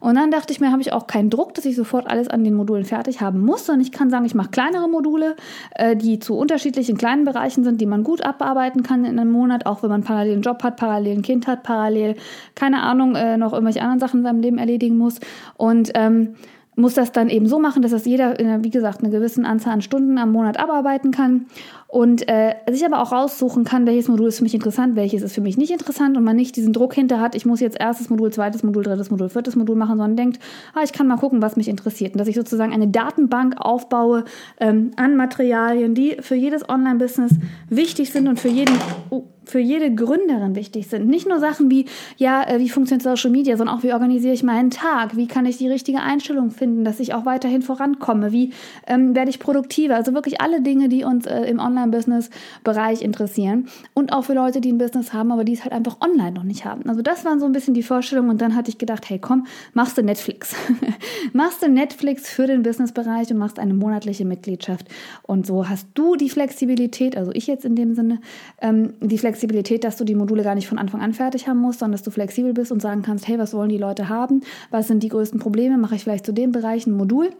Und 0.00 0.14
dann 0.14 0.30
dachte 0.30 0.52
ich 0.52 0.60
mir, 0.60 0.72
habe 0.72 0.80
ich 0.80 0.92
auch 0.92 1.06
keinen 1.06 1.30
Druck, 1.30 1.54
dass 1.54 1.64
ich 1.64 1.76
sofort 1.76 2.08
alles 2.08 2.28
an 2.28 2.44
den 2.44 2.54
Modulen 2.54 2.84
fertig 2.84 3.20
haben 3.20 3.40
muss, 3.40 3.66
sondern 3.66 3.82
ich 3.82 3.92
kann 3.92 4.08
sagen, 4.08 4.24
ich 4.24 4.34
mache 4.34 4.50
kleinere 4.50 4.88
Module, 4.88 5.36
äh, 5.74 5.96
die 5.96 6.18
zu 6.18 6.36
unterschiedlichen 6.36 6.96
kleinen 6.96 7.24
Bereichen 7.24 7.64
sind, 7.64 7.80
die 7.80 7.86
man 7.86 8.04
gut 8.04 8.22
abarbeiten 8.22 8.82
kann 8.82 9.04
in 9.04 9.18
einem 9.18 9.30
Monat, 9.30 9.66
auch 9.66 9.82
wenn 9.82 9.90
man 9.90 10.02
parallel 10.02 10.34
einen 10.34 10.42
Job 10.42 10.62
hat, 10.62 10.76
parallel 10.76 11.18
ein 11.18 11.22
Kind 11.22 11.46
hat, 11.46 11.62
parallel, 11.62 12.16
keine 12.54 12.82
Ahnung, 12.82 13.14
äh, 13.14 13.36
noch 13.36 13.52
irgendwelche 13.52 13.82
anderen 13.82 14.00
Sachen 14.00 14.20
in 14.20 14.24
seinem 14.24 14.40
Leben 14.40 14.58
erledigen 14.58 14.96
muss. 14.96 15.18
Und 15.56 15.90
ähm, 15.94 16.36
muss 16.76 16.94
das 16.94 17.10
dann 17.10 17.30
eben 17.30 17.46
so 17.46 17.58
machen, 17.58 17.82
dass 17.82 17.90
das 17.90 18.04
jeder, 18.04 18.36
wie 18.62 18.70
gesagt, 18.70 19.02
eine 19.02 19.10
gewisse 19.10 19.42
Anzahl 19.44 19.72
an 19.72 19.82
Stunden 19.82 20.18
am 20.18 20.30
Monat 20.30 20.58
abarbeiten 20.58 21.10
kann 21.10 21.46
und 21.88 22.28
äh, 22.28 22.54
sich 22.70 22.84
aber 22.84 23.00
auch 23.00 23.12
raussuchen 23.12 23.64
kann, 23.64 23.86
welches 23.86 24.08
Modul 24.08 24.28
ist 24.28 24.38
für 24.38 24.42
mich 24.42 24.54
interessant, 24.54 24.94
welches 24.94 25.22
ist 25.22 25.34
für 25.34 25.40
mich 25.40 25.56
nicht 25.56 25.70
interessant 25.70 26.16
und 26.16 26.24
man 26.24 26.36
nicht 26.36 26.54
diesen 26.54 26.74
Druck 26.74 26.94
hinter 26.94 27.18
hat, 27.18 27.34
ich 27.34 27.46
muss 27.46 27.60
jetzt 27.60 27.80
erstes 27.80 28.10
Modul, 28.10 28.30
zweites 28.30 28.62
Modul, 28.62 28.82
drittes 28.82 29.10
Modul, 29.10 29.30
viertes 29.30 29.56
Modul 29.56 29.76
machen, 29.76 29.96
sondern 29.96 30.16
denkt, 30.16 30.38
ah, 30.74 30.82
ich 30.84 30.92
kann 30.92 31.06
mal 31.06 31.16
gucken, 31.16 31.40
was 31.40 31.56
mich 31.56 31.68
interessiert 31.68 32.12
und 32.12 32.18
dass 32.18 32.28
ich 32.28 32.36
sozusagen 32.36 32.72
eine 32.72 32.88
Datenbank 32.88 33.54
aufbaue 33.58 34.24
ähm, 34.60 34.90
an 34.96 35.16
Materialien, 35.16 35.94
die 35.94 36.18
für 36.20 36.34
jedes 36.34 36.68
Online-Business 36.68 37.32
wichtig 37.70 38.12
sind 38.12 38.28
und 38.28 38.38
für 38.38 38.48
jeden 38.48 38.76
oh, 39.08 39.24
für 39.46 39.60
jede 39.60 39.94
Gründerin 39.94 40.54
wichtig 40.54 40.88
sind. 40.88 41.06
Nicht 41.08 41.28
nur 41.28 41.38
Sachen 41.38 41.70
wie, 41.70 41.86
ja, 42.16 42.46
äh, 42.46 42.58
wie 42.58 42.68
funktioniert 42.68 43.02
Social 43.02 43.30
Media, 43.30 43.56
sondern 43.56 43.78
auch, 43.78 43.82
wie 43.82 43.92
organisiere 43.92 44.34
ich 44.34 44.42
meinen 44.42 44.70
Tag, 44.70 45.16
wie 45.16 45.28
kann 45.28 45.46
ich 45.46 45.56
die 45.56 45.68
richtige 45.68 46.00
Einstellung 46.00 46.50
finden, 46.50 46.84
dass 46.84 47.00
ich 47.00 47.14
auch 47.14 47.24
weiterhin 47.24 47.62
vorankomme, 47.62 48.32
wie 48.32 48.52
ähm, 48.86 49.14
werde 49.14 49.30
ich 49.30 49.38
produktiver. 49.38 49.96
Also 49.96 50.12
wirklich 50.14 50.40
alle 50.40 50.60
Dinge, 50.60 50.88
die 50.88 51.04
uns 51.04 51.26
äh, 51.26 51.42
im 51.42 51.58
Online 51.58 51.76
Online-Business-Bereich 51.76 53.02
interessieren. 53.02 53.68
Und 53.94 54.12
auch 54.12 54.24
für 54.24 54.34
Leute, 54.34 54.60
die 54.60 54.72
ein 54.72 54.78
Business 54.78 55.12
haben, 55.12 55.32
aber 55.32 55.44
die 55.44 55.52
es 55.52 55.62
halt 55.62 55.72
einfach 55.72 56.00
online 56.00 56.32
noch 56.32 56.42
nicht 56.42 56.64
haben. 56.64 56.88
Also 56.88 57.02
das 57.02 57.24
waren 57.24 57.40
so 57.40 57.46
ein 57.46 57.52
bisschen 57.52 57.74
die 57.74 57.82
Vorstellungen. 57.82 58.30
Und 58.30 58.40
dann 58.40 58.54
hatte 58.54 58.70
ich 58.70 58.78
gedacht, 58.78 59.08
hey 59.08 59.18
komm, 59.18 59.46
machst 59.74 59.98
du 59.98 60.02
Netflix. 60.02 60.54
machst 61.32 61.62
du 61.62 61.68
Netflix 61.68 62.28
für 62.28 62.46
den 62.46 62.62
Business-Bereich 62.62 63.30
und 63.30 63.38
machst 63.38 63.58
eine 63.58 63.74
monatliche 63.74 64.24
Mitgliedschaft. 64.24 64.88
Und 65.22 65.46
so 65.46 65.68
hast 65.68 65.88
du 65.94 66.16
die 66.16 66.30
Flexibilität, 66.30 67.16
also 67.16 67.30
ich 67.32 67.46
jetzt 67.46 67.64
in 67.64 67.76
dem 67.76 67.94
Sinne, 67.94 68.20
ähm, 68.60 68.94
die 69.00 69.18
Flexibilität, 69.18 69.35
dass 69.84 69.96
du 69.96 70.04
die 70.04 70.14
Module 70.14 70.42
gar 70.42 70.54
nicht 70.54 70.68
von 70.68 70.78
Anfang 70.78 71.00
an 71.00 71.12
fertig 71.12 71.48
haben 71.48 71.60
musst, 71.60 71.80
sondern 71.80 71.92
dass 71.92 72.02
du 72.02 72.10
flexibel 72.10 72.52
bist 72.52 72.72
und 72.72 72.80
sagen 72.80 73.02
kannst, 73.02 73.28
hey, 73.28 73.38
was 73.38 73.54
wollen 73.54 73.68
die 73.68 73.78
Leute 73.78 74.08
haben? 74.08 74.42
Was 74.70 74.88
sind 74.88 75.02
die 75.02 75.08
größten 75.08 75.40
Probleme? 75.40 75.78
Mache 75.78 75.96
ich 75.96 76.04
vielleicht 76.04 76.26
zu 76.26 76.32
dem 76.32 76.52
Bereich 76.52 76.86
ein 76.86 76.96
Modul? 76.96 77.30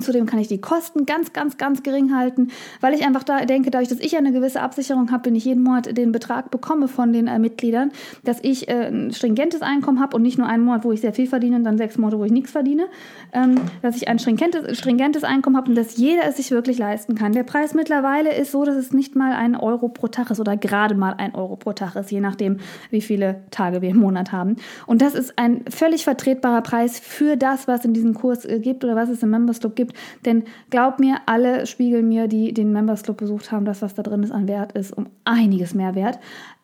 Zudem 0.00 0.26
kann 0.26 0.38
ich 0.38 0.48
die 0.48 0.60
Kosten 0.60 1.06
ganz, 1.06 1.32
ganz, 1.32 1.56
ganz 1.56 1.82
gering 1.82 2.14
halten, 2.14 2.50
weil 2.80 2.94
ich 2.94 3.04
einfach 3.04 3.24
da 3.24 3.44
denke, 3.44 3.70
dadurch, 3.70 3.88
dass 3.88 3.98
ich 3.98 4.16
eine 4.16 4.32
gewisse 4.32 4.60
Absicherung 4.60 5.10
habe, 5.10 5.26
wenn 5.26 5.34
ich 5.34 5.44
jeden 5.44 5.62
Monat 5.62 5.96
den 5.96 6.12
Betrag 6.12 6.50
bekomme 6.50 6.88
von 6.88 7.12
den 7.12 7.26
äh, 7.26 7.38
Mitgliedern, 7.38 7.90
dass 8.22 8.38
ich 8.42 8.68
äh, 8.68 8.88
ein 8.88 9.12
stringentes 9.12 9.62
Einkommen 9.62 10.00
habe 10.00 10.16
und 10.16 10.22
nicht 10.22 10.38
nur 10.38 10.46
einen 10.46 10.64
Monat, 10.64 10.84
wo 10.84 10.92
ich 10.92 11.00
sehr 11.00 11.12
viel 11.12 11.26
verdiene 11.26 11.56
und 11.56 11.64
dann 11.64 11.78
sechs 11.78 11.98
Monate, 11.98 12.18
wo 12.18 12.24
ich 12.24 12.32
nichts 12.32 12.52
verdiene, 12.52 12.86
ähm, 13.32 13.56
dass 13.82 13.96
ich 13.96 14.08
ein 14.08 14.18
stringentes, 14.18 14.78
stringentes 14.78 15.24
Einkommen 15.24 15.56
habe 15.56 15.70
und 15.70 15.74
dass 15.74 15.96
jeder 15.96 16.24
es 16.28 16.36
sich 16.36 16.50
wirklich 16.50 16.78
leisten 16.78 17.14
kann. 17.14 17.32
Der 17.32 17.42
Preis 17.42 17.74
mittlerweile 17.74 18.34
ist 18.34 18.52
so, 18.52 18.64
dass 18.64 18.76
es 18.76 18.92
nicht 18.92 19.16
mal 19.16 19.32
ein 19.32 19.56
Euro 19.56 19.88
pro 19.88 20.06
Tag 20.06 20.30
ist 20.30 20.38
oder 20.38 20.56
gerade 20.56 20.94
mal 20.94 21.14
ein 21.14 21.34
Euro 21.34 21.56
pro 21.56 21.72
Tag 21.72 21.96
ist, 21.96 22.12
je 22.12 22.20
nachdem, 22.20 22.58
wie 22.90 23.00
viele 23.00 23.42
Tage 23.50 23.82
wir 23.82 23.90
im 23.90 23.98
Monat 23.98 24.30
haben. 24.32 24.56
Und 24.86 25.02
das 25.02 25.14
ist 25.14 25.38
ein 25.38 25.64
völlig 25.68 26.04
vertretbarer 26.04 26.62
Preis 26.62 27.00
für 27.00 27.36
das, 27.36 27.66
was 27.66 27.84
in 27.84 27.94
diesem 27.94 28.14
Kurs 28.14 28.44
äh, 28.44 28.60
gibt 28.60 28.84
oder 28.84 28.94
was 28.94 29.08
es 29.08 29.22
im 29.22 29.30
Members 29.30 29.58
Club 29.58 29.74
gibt. 29.78 29.96
Denn 30.26 30.44
glaub 30.68 30.98
mir, 30.98 31.16
alle 31.24 31.66
spiegeln 31.66 32.06
mir, 32.06 32.28
die 32.28 32.52
den 32.52 32.72
Members 32.72 33.02
Club 33.02 33.16
besucht 33.16 33.50
haben, 33.50 33.64
das, 33.64 33.80
was 33.80 33.94
da 33.94 34.02
drin 34.02 34.22
ist 34.22 34.32
an 34.32 34.46
Wert, 34.46 34.72
ist 34.72 34.92
um 34.92 35.06
einiges 35.24 35.74
mehr 35.74 35.94
wert. 35.94 36.18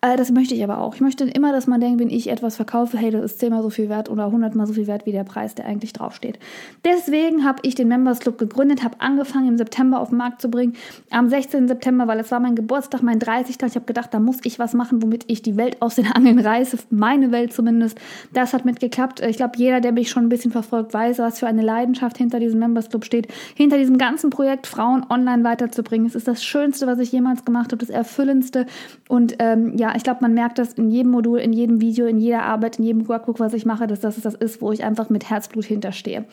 Äh, 0.04 0.16
das 0.18 0.30
möchte 0.30 0.54
ich 0.54 0.62
aber 0.62 0.78
auch. 0.78 0.94
Ich 0.94 1.00
möchte 1.00 1.24
immer, 1.24 1.52
dass 1.52 1.66
man 1.66 1.80
denkt, 1.80 1.98
wenn 1.98 2.10
ich 2.10 2.28
etwas 2.28 2.56
verkaufe, 2.56 2.98
hey, 2.98 3.10
das 3.10 3.24
ist 3.24 3.38
zehnmal 3.38 3.62
so 3.62 3.70
viel 3.70 3.88
wert 3.88 4.10
oder 4.10 4.30
hundertmal 4.30 4.66
so 4.66 4.74
viel 4.74 4.86
wert 4.86 5.06
wie 5.06 5.12
der 5.12 5.24
Preis, 5.24 5.54
der 5.54 5.64
eigentlich 5.64 5.94
draufsteht. 5.94 6.38
Deswegen 6.84 7.44
habe 7.44 7.60
ich 7.62 7.74
den 7.74 7.88
Members 7.88 8.20
Club 8.20 8.36
gegründet, 8.36 8.84
habe 8.84 9.00
angefangen 9.00 9.48
im 9.48 9.56
September 9.56 10.00
auf 10.00 10.10
den 10.10 10.18
Markt 10.18 10.42
zu 10.42 10.50
bringen. 10.50 10.74
Am 11.10 11.30
16. 11.30 11.68
September, 11.68 12.06
weil 12.06 12.20
es 12.20 12.30
war 12.30 12.40
mein 12.40 12.54
Geburtstag, 12.54 13.02
mein 13.02 13.18
30. 13.18 13.56
Ich 13.64 13.76
habe 13.76 13.86
gedacht, 13.86 14.12
da 14.12 14.20
muss 14.20 14.38
ich 14.44 14.58
was 14.58 14.74
machen, 14.74 15.02
womit 15.02 15.24
ich 15.28 15.40
die 15.40 15.56
Welt 15.56 15.80
aus 15.80 15.94
den 15.94 16.06
Angeln 16.12 16.38
reiße, 16.38 16.78
meine 16.90 17.32
Welt 17.32 17.54
zumindest. 17.54 17.98
Das 18.34 18.52
hat 18.52 18.66
mitgeklappt. 18.66 19.20
Ich 19.20 19.38
glaube, 19.38 19.54
jeder, 19.56 19.80
der 19.80 19.92
mich 19.92 20.10
schon 20.10 20.26
ein 20.26 20.28
bisschen 20.28 20.50
verfolgt, 20.50 20.92
weiß, 20.92 21.18
was 21.18 21.38
für 21.38 21.46
eine 21.46 21.62
Leidenschaft 21.62 22.18
hinter 22.18 22.40
diesem 22.40 22.58
Members 22.58 22.90
Club 22.90 23.03
steht. 23.04 23.28
Hinter 23.54 23.78
diesem 23.78 23.98
ganzen 23.98 24.30
Projekt, 24.30 24.66
Frauen 24.66 25.06
online 25.08 25.44
weiterzubringen. 25.44 26.06
Es 26.06 26.14
ist 26.14 26.26
das 26.26 26.42
Schönste, 26.42 26.86
was 26.86 26.98
ich 26.98 27.12
jemals 27.12 27.44
gemacht 27.44 27.66
habe, 27.66 27.78
das 27.78 27.90
Erfüllendste. 27.90 28.66
Und 29.08 29.36
ähm, 29.38 29.76
ja, 29.76 29.94
ich 29.94 30.02
glaube, 30.02 30.18
man 30.22 30.34
merkt 30.34 30.58
das 30.58 30.72
in 30.72 30.90
jedem 30.90 31.12
Modul, 31.12 31.38
in 31.38 31.52
jedem 31.52 31.80
Video, 31.80 32.06
in 32.06 32.18
jeder 32.18 32.42
Arbeit, 32.42 32.78
in 32.78 32.84
jedem 32.84 33.08
Workbook, 33.08 33.38
was 33.38 33.54
ich 33.54 33.64
mache, 33.64 33.86
dass 33.86 34.00
das 34.00 34.24
das 34.24 34.34
ist, 34.34 34.60
wo 34.60 34.72
ich 34.72 34.84
einfach 34.84 35.10
mit 35.10 35.30
Herzblut 35.30 35.64
hinterstehe. 35.64 36.24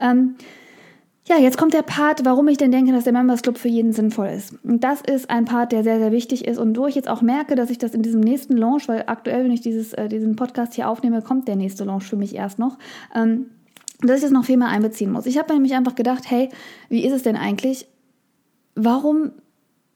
Ähm, 0.00 0.34
ja, 1.28 1.38
jetzt 1.38 1.58
kommt 1.58 1.74
der 1.74 1.82
Part, 1.82 2.24
warum 2.24 2.46
ich 2.46 2.56
denn 2.56 2.70
denke, 2.70 2.92
dass 2.92 3.02
der 3.02 3.12
Members 3.12 3.42
Club 3.42 3.58
für 3.58 3.68
jeden 3.68 3.92
sinnvoll 3.92 4.28
ist. 4.28 4.54
Und 4.62 4.84
das 4.84 5.00
ist 5.00 5.28
ein 5.28 5.44
Part, 5.44 5.72
der 5.72 5.82
sehr, 5.82 5.98
sehr 5.98 6.12
wichtig 6.12 6.46
ist 6.46 6.58
und 6.58 6.78
wo 6.78 6.86
ich 6.86 6.94
jetzt 6.94 7.08
auch 7.08 7.20
merke, 7.20 7.56
dass 7.56 7.70
ich 7.70 7.78
das 7.78 7.94
in 7.94 8.02
diesem 8.02 8.20
nächsten 8.20 8.56
Launch, 8.56 8.86
weil 8.86 9.04
aktuell, 9.06 9.42
wenn 9.42 9.50
ich 9.50 9.60
dieses, 9.60 9.92
äh, 9.92 10.08
diesen 10.08 10.36
Podcast 10.36 10.74
hier 10.74 10.88
aufnehme, 10.88 11.22
kommt 11.22 11.48
der 11.48 11.56
nächste 11.56 11.82
Launch 11.84 12.04
für 12.04 12.16
mich 12.16 12.36
erst 12.36 12.60
noch, 12.60 12.78
ähm, 13.12 13.46
dass 14.00 14.16
ich 14.16 14.22
das 14.22 14.30
noch 14.30 14.44
viel 14.44 14.56
mehr 14.56 14.68
einbeziehen 14.68 15.10
muss. 15.10 15.26
Ich 15.26 15.38
habe 15.38 15.52
nämlich 15.52 15.74
einfach 15.74 15.94
gedacht, 15.94 16.30
hey, 16.30 16.50
wie 16.88 17.04
ist 17.04 17.12
es 17.12 17.22
denn 17.22 17.36
eigentlich? 17.36 17.86
Warum 18.74 19.32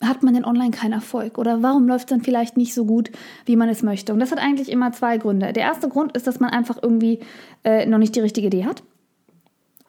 hat 0.02 0.22
man 0.22 0.32
denn 0.32 0.44
online 0.44 0.70
keinen 0.70 0.94
Erfolg? 0.94 1.36
Oder 1.36 1.62
warum 1.62 1.86
läuft 1.86 2.04
es 2.04 2.10
dann 2.10 2.22
vielleicht 2.22 2.56
nicht 2.56 2.72
so 2.72 2.86
gut, 2.86 3.10
wie 3.44 3.56
man 3.56 3.68
es 3.68 3.82
möchte? 3.82 4.12
Und 4.12 4.20
das 4.20 4.32
hat 4.32 4.38
eigentlich 4.38 4.70
immer 4.70 4.92
zwei 4.92 5.18
Gründe. 5.18 5.52
Der 5.52 5.64
erste 5.64 5.88
Grund 5.88 6.16
ist, 6.16 6.26
dass 6.26 6.40
man 6.40 6.50
einfach 6.50 6.78
irgendwie 6.82 7.20
äh, 7.64 7.84
noch 7.86 7.98
nicht 7.98 8.16
die 8.16 8.20
richtige 8.20 8.46
Idee 8.46 8.64
hat. 8.64 8.82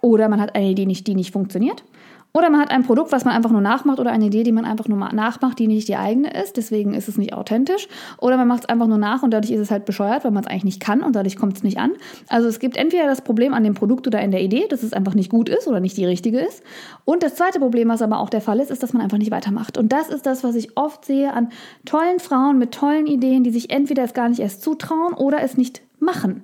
Oder 0.02 0.28
man 0.28 0.42
hat 0.42 0.56
eine 0.56 0.70
Idee, 0.70 0.86
nicht, 0.86 1.08
die 1.08 1.16
nicht 1.16 1.32
funktioniert. 1.32 1.84
Oder 2.34 2.50
man 2.50 2.62
hat 2.62 2.72
ein 2.72 2.84
Produkt, 2.84 3.12
was 3.12 3.26
man 3.26 3.36
einfach 3.36 3.52
nur 3.52 3.62
nachmacht 3.62 4.00
oder 4.00 4.12
eine 4.12 4.26
Idee, 4.26 4.44
die 4.44 4.52
man 4.52 4.66
einfach 4.66 4.88
nur 4.88 4.98
nachmacht, 4.98 5.60
die 5.60 5.68
nicht 5.68 5.88
die 5.88 5.98
eigene 5.98 6.32
ist. 6.42 6.56
Deswegen 6.58 6.94
ist 6.94 7.10
es 7.10 7.18
nicht 7.18 7.34
authentisch. 7.34 7.88
Oder 8.20 8.38
man 8.38 8.48
macht 8.48 8.64
es 8.64 8.70
einfach 8.70 8.88
nur 8.88 8.98
nach 8.98 9.24
und 9.24 9.32
dadurch 9.32 9.52
ist 9.52 9.60
es 9.60 9.72
halt 9.72 9.86
bescheuert, 9.86 10.24
weil 10.24 10.32
man 10.32 10.44
es 10.44 10.50
eigentlich 10.50 10.64
nicht 10.64 10.80
kann 10.80 11.02
und 11.02 11.16
dadurch 11.16 11.36
kommt 11.36 11.58
es 11.58 11.64
nicht 11.64 11.78
an. 11.78 11.92
Also 12.30 12.48
es 12.48 12.60
gibt 12.60 12.78
entweder 12.78 13.08
das 13.08 13.22
Problem 13.22 13.54
an 13.54 13.64
dem 13.64 13.74
Produkt 13.74 14.08
oder 14.08 14.22
in 14.22 14.32
der 14.32 14.42
Idee, 14.42 14.68
dass 14.70 14.84
es 14.84 14.94
einfach 14.94 15.14
nicht 15.14 15.30
gut 15.30 15.50
ist 15.50 15.68
oder 15.68 15.80
nicht 15.80 15.98
die 15.98 16.06
richtige 16.06 16.40
ist. 16.40 16.64
Und 17.04 17.24
das 17.24 17.36
zweite 17.36 17.60
Problem, 17.60 17.90
was 17.90 18.02
aber 18.02 18.20
auch 18.20 18.30
der 18.30 18.42
Fall 18.42 18.60
ist, 18.60 18.72
ist, 18.72 18.82
dass 18.82 18.94
man 18.94 19.02
einfach 19.02 19.18
nicht 19.18 19.32
weitermacht. 19.32 19.78
Und 19.78 19.92
das 19.92 20.10
ist 20.10 20.26
das, 20.26 20.44
was 20.44 20.56
ich 20.56 20.78
oft 20.78 21.04
sehe 21.04 21.34
an 21.34 21.50
tollen 21.86 22.20
Frauen 22.20 22.58
mit 22.58 22.72
tollen 22.72 23.08
Ideen, 23.08 23.44
die 23.44 23.52
sich 23.52 23.70
entweder 23.72 24.04
es 24.04 24.14
gar 24.14 24.30
nicht 24.30 24.40
erst 24.40 24.62
zutrauen 24.62 25.14
oder 25.14 25.42
es 25.42 25.58
nicht 25.58 25.82
machen. 26.02 26.44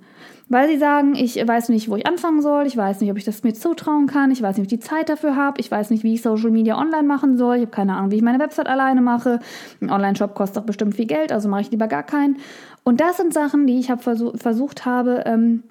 Weil 0.50 0.68
sie 0.68 0.78
sagen, 0.78 1.14
ich 1.14 1.36
weiß 1.36 1.68
nicht, 1.68 1.90
wo 1.90 1.96
ich 1.96 2.06
anfangen 2.06 2.40
soll, 2.40 2.66
ich 2.66 2.76
weiß 2.76 3.00
nicht, 3.00 3.10
ob 3.10 3.18
ich 3.18 3.24
das 3.24 3.42
mir 3.42 3.52
zutrauen 3.52 4.06
kann, 4.06 4.30
ich 4.30 4.40
weiß 4.40 4.56
nicht, 4.56 4.66
ob 4.66 4.72
ich 4.72 4.78
die 4.78 4.84
Zeit 4.84 5.10
dafür 5.10 5.36
habe, 5.36 5.60
ich 5.60 5.70
weiß 5.70 5.90
nicht, 5.90 6.04
wie 6.04 6.14
ich 6.14 6.22
Social 6.22 6.50
Media 6.50 6.78
online 6.78 7.02
machen 7.02 7.36
soll, 7.36 7.56
ich 7.56 7.62
habe 7.62 7.70
keine 7.70 7.96
Ahnung, 7.96 8.10
wie 8.10 8.16
ich 8.16 8.22
meine 8.22 8.38
Website 8.38 8.66
alleine 8.66 9.02
mache. 9.02 9.40
Ein 9.82 9.90
Online-Shop 9.90 10.34
kostet 10.34 10.56
doch 10.56 10.66
bestimmt 10.66 10.94
viel 10.94 11.06
Geld, 11.06 11.32
also 11.32 11.50
mache 11.50 11.60
ich 11.60 11.70
lieber 11.70 11.86
gar 11.86 12.02
keinen. 12.02 12.38
Und 12.82 13.02
das 13.02 13.18
sind 13.18 13.34
Sachen, 13.34 13.66
die 13.66 13.78
ich 13.78 13.90
hab 13.90 14.02
versuch, 14.02 14.38
versucht 14.38 14.86
habe, 14.86 15.24
ähm, 15.26 15.64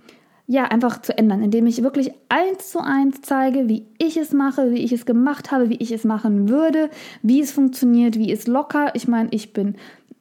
ja, 0.46 0.63
einfach 0.65 1.01
zu 1.01 1.17
ändern, 1.17 1.41
indem 1.41 1.65
ich 1.67 1.84
wirklich 1.84 2.12
eins 2.29 2.70
zu 2.70 2.79
eins 2.79 3.22
zeige, 3.22 3.67
wie 3.67 3.86
ich 3.98 4.15
es 4.15 4.32
mache, 4.32 4.72
wie 4.72 4.84
ich 4.84 4.94
es 4.94 5.06
gemacht 5.06 5.51
habe, 5.51 5.70
wie 5.70 5.75
ich 5.77 5.91
es 5.91 6.06
machen 6.06 6.48
würde, 6.50 6.89
wie 7.22 7.41
es 7.41 7.51
funktioniert, 7.51 8.15
wie 8.17 8.32
es 8.32 8.48
locker. 8.48 8.91
Ich 8.94 9.08
meine, 9.08 9.27
ich 9.32 9.51
bin 9.51 9.75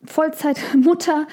Vollzeitmutter 0.05 1.27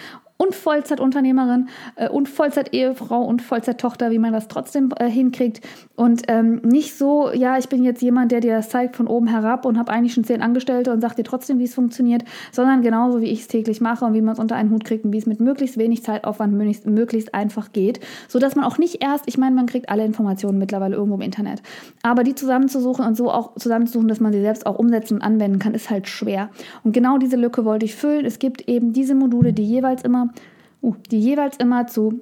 und 0.43 0.55
Vollzeitunternehmerin 0.55 1.69
äh, 1.95 2.09
und 2.09 2.29
Vollzeitehefrau 2.29 3.23
und 3.23 3.41
Vollzeittochter, 3.41 4.11
wie 4.11 4.19
man 4.19 4.33
das 4.33 4.47
trotzdem 4.47 4.89
äh, 4.99 5.09
hinkriegt. 5.09 5.61
Und 5.95 6.23
ähm, 6.27 6.61
nicht 6.63 6.97
so, 6.97 7.31
ja, 7.31 7.57
ich 7.57 7.69
bin 7.69 7.83
jetzt 7.83 8.01
jemand, 8.01 8.31
der 8.31 8.39
dir 8.39 8.55
das 8.55 8.69
zeigt 8.69 8.95
von 8.95 9.07
oben 9.07 9.27
herab 9.27 9.65
und 9.65 9.77
habe 9.77 9.91
eigentlich 9.91 10.13
schon 10.13 10.23
zehn 10.23 10.41
Angestellte 10.41 10.91
und 10.91 11.01
sagt 11.01 11.19
dir 11.19 11.23
trotzdem, 11.23 11.59
wie 11.59 11.65
es 11.65 11.73
funktioniert, 11.75 12.23
sondern 12.51 12.81
genauso, 12.81 13.21
wie 13.21 13.27
ich 13.27 13.41
es 13.41 13.47
täglich 13.47 13.79
mache 13.79 14.05
und 14.05 14.13
wie 14.13 14.21
man 14.21 14.33
es 14.33 14.39
unter 14.39 14.55
einen 14.55 14.71
Hut 14.71 14.83
kriegt 14.83 15.05
und 15.05 15.13
wie 15.13 15.17
es 15.17 15.25
mit 15.25 15.39
möglichst 15.39 15.77
wenig 15.77 16.03
Zeitaufwand 16.03 16.53
möglichst, 16.53 16.87
möglichst 16.87 17.33
einfach 17.33 17.71
geht, 17.71 17.99
sodass 18.27 18.55
man 18.55 18.65
auch 18.65 18.77
nicht 18.77 19.03
erst, 19.03 19.25
ich 19.27 19.37
meine, 19.37 19.55
man 19.55 19.67
kriegt 19.67 19.89
alle 19.89 20.03
Informationen 20.03 20.57
mittlerweile 20.57 20.95
irgendwo 20.95 21.15
im 21.15 21.21
Internet, 21.21 21.61
aber 22.01 22.23
die 22.23 22.35
zusammenzusuchen 22.35 23.05
und 23.05 23.15
so 23.15 23.31
auch 23.31 23.55
zusammenzusuchen, 23.55 24.07
dass 24.07 24.19
man 24.19 24.33
sie 24.33 24.41
selbst 24.41 24.65
auch 24.65 24.79
umsetzen 24.79 25.15
und 25.15 25.21
anwenden 25.21 25.59
kann, 25.59 25.73
ist 25.73 25.89
halt 25.89 26.07
schwer. 26.07 26.49
Und 26.83 26.93
genau 26.93 27.17
diese 27.17 27.35
Lücke 27.35 27.65
wollte 27.65 27.85
ich 27.85 27.95
füllen. 27.95 28.25
Es 28.25 28.39
gibt 28.39 28.67
eben 28.67 28.93
diese 28.93 29.15
Module, 29.15 29.53
die 29.53 29.65
jeweils 29.65 30.03
immer 30.03 30.32
die 31.11 31.19
jeweils 31.19 31.57
immer 31.57 31.87
zu 31.87 32.21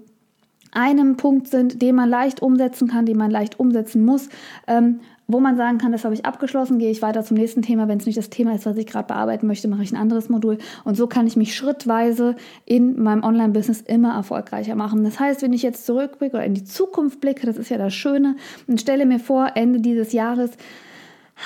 einem 0.71 1.17
Punkt 1.17 1.47
sind, 1.47 1.81
den 1.81 1.95
man 1.95 2.09
leicht 2.09 2.41
umsetzen 2.41 2.87
kann, 2.87 3.05
den 3.05 3.17
man 3.17 3.29
leicht 3.29 3.59
umsetzen 3.59 4.05
muss, 4.05 4.29
ähm, 4.67 5.01
wo 5.27 5.39
man 5.39 5.55
sagen 5.55 5.77
kann, 5.77 5.91
das 5.91 6.03
habe 6.03 6.13
ich 6.13 6.25
abgeschlossen, 6.25 6.77
gehe 6.77 6.91
ich 6.91 7.01
weiter 7.01 7.23
zum 7.23 7.37
nächsten 7.37 7.61
Thema. 7.61 7.87
Wenn 7.87 7.99
es 7.99 8.05
nicht 8.05 8.17
das 8.17 8.29
Thema 8.29 8.53
ist, 8.53 8.65
was 8.65 8.75
ich 8.75 8.85
gerade 8.85 9.07
bearbeiten 9.07 9.47
möchte, 9.47 9.67
mache 9.67 9.83
ich 9.83 9.91
ein 9.91 9.97
anderes 9.97 10.29
Modul. 10.29 10.57
Und 10.83 10.97
so 10.97 11.07
kann 11.07 11.25
ich 11.25 11.37
mich 11.37 11.55
schrittweise 11.55 12.35
in 12.65 13.01
meinem 13.01 13.23
Online-Business 13.23 13.81
immer 13.81 14.13
erfolgreicher 14.13 14.75
machen. 14.75 15.03
Das 15.03 15.19
heißt, 15.19 15.41
wenn 15.41 15.53
ich 15.53 15.61
jetzt 15.61 15.85
zurückblicke 15.85 16.35
oder 16.35 16.45
in 16.45 16.53
die 16.53 16.65
Zukunft 16.65 17.21
blicke, 17.21 17.45
das 17.45 17.57
ist 17.57 17.69
ja 17.69 17.77
das 17.77 17.93
Schöne, 17.93 18.35
und 18.67 18.81
stelle 18.81 19.05
mir 19.05 19.19
vor, 19.19 19.51
Ende 19.55 19.79
dieses 19.79 20.11
Jahres, 20.11 20.51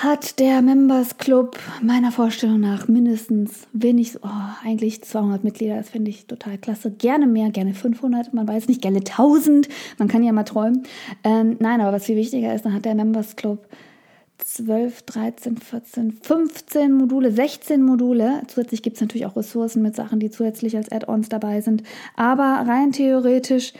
hat 0.02 0.38
der 0.40 0.60
Members 0.60 1.16
Club 1.16 1.58
meiner 1.80 2.12
Vorstellung 2.12 2.60
nach 2.60 2.86
mindestens 2.86 3.66
wenig, 3.72 4.22
oh, 4.22 4.28
eigentlich 4.62 5.02
200 5.02 5.42
Mitglieder. 5.42 5.76
Das 5.76 5.88
finde 5.88 6.10
ich 6.10 6.26
total 6.26 6.58
klasse. 6.58 6.90
Gerne 6.90 7.26
mehr, 7.26 7.50
gerne 7.50 7.72
500, 7.72 8.34
man 8.34 8.46
weiß 8.46 8.68
nicht, 8.68 8.82
gerne 8.82 8.98
1000. 8.98 9.68
Man 9.98 10.08
kann 10.08 10.22
ja 10.22 10.32
mal 10.32 10.44
träumen. 10.44 10.82
Ähm, 11.24 11.56
nein, 11.60 11.80
aber 11.80 11.96
was 11.96 12.04
viel 12.04 12.16
wichtiger 12.16 12.54
ist, 12.54 12.66
dann 12.66 12.74
hat 12.74 12.84
der 12.84 12.94
Members 12.94 13.36
Club 13.36 13.66
12, 14.38 15.02
13, 15.02 15.56
14, 15.56 16.12
15 16.22 16.92
Module, 16.92 17.32
16 17.32 17.82
Module. 17.82 18.42
Zusätzlich 18.48 18.82
gibt 18.82 18.96
es 18.96 19.00
natürlich 19.00 19.24
auch 19.24 19.36
Ressourcen 19.36 19.80
mit 19.80 19.96
Sachen, 19.96 20.20
die 20.20 20.30
zusätzlich 20.30 20.76
als 20.76 20.92
Add-ons 20.92 21.30
dabei 21.30 21.62
sind. 21.62 21.82
Aber 22.16 22.66
rein 22.68 22.92
theoretisch 22.92 23.72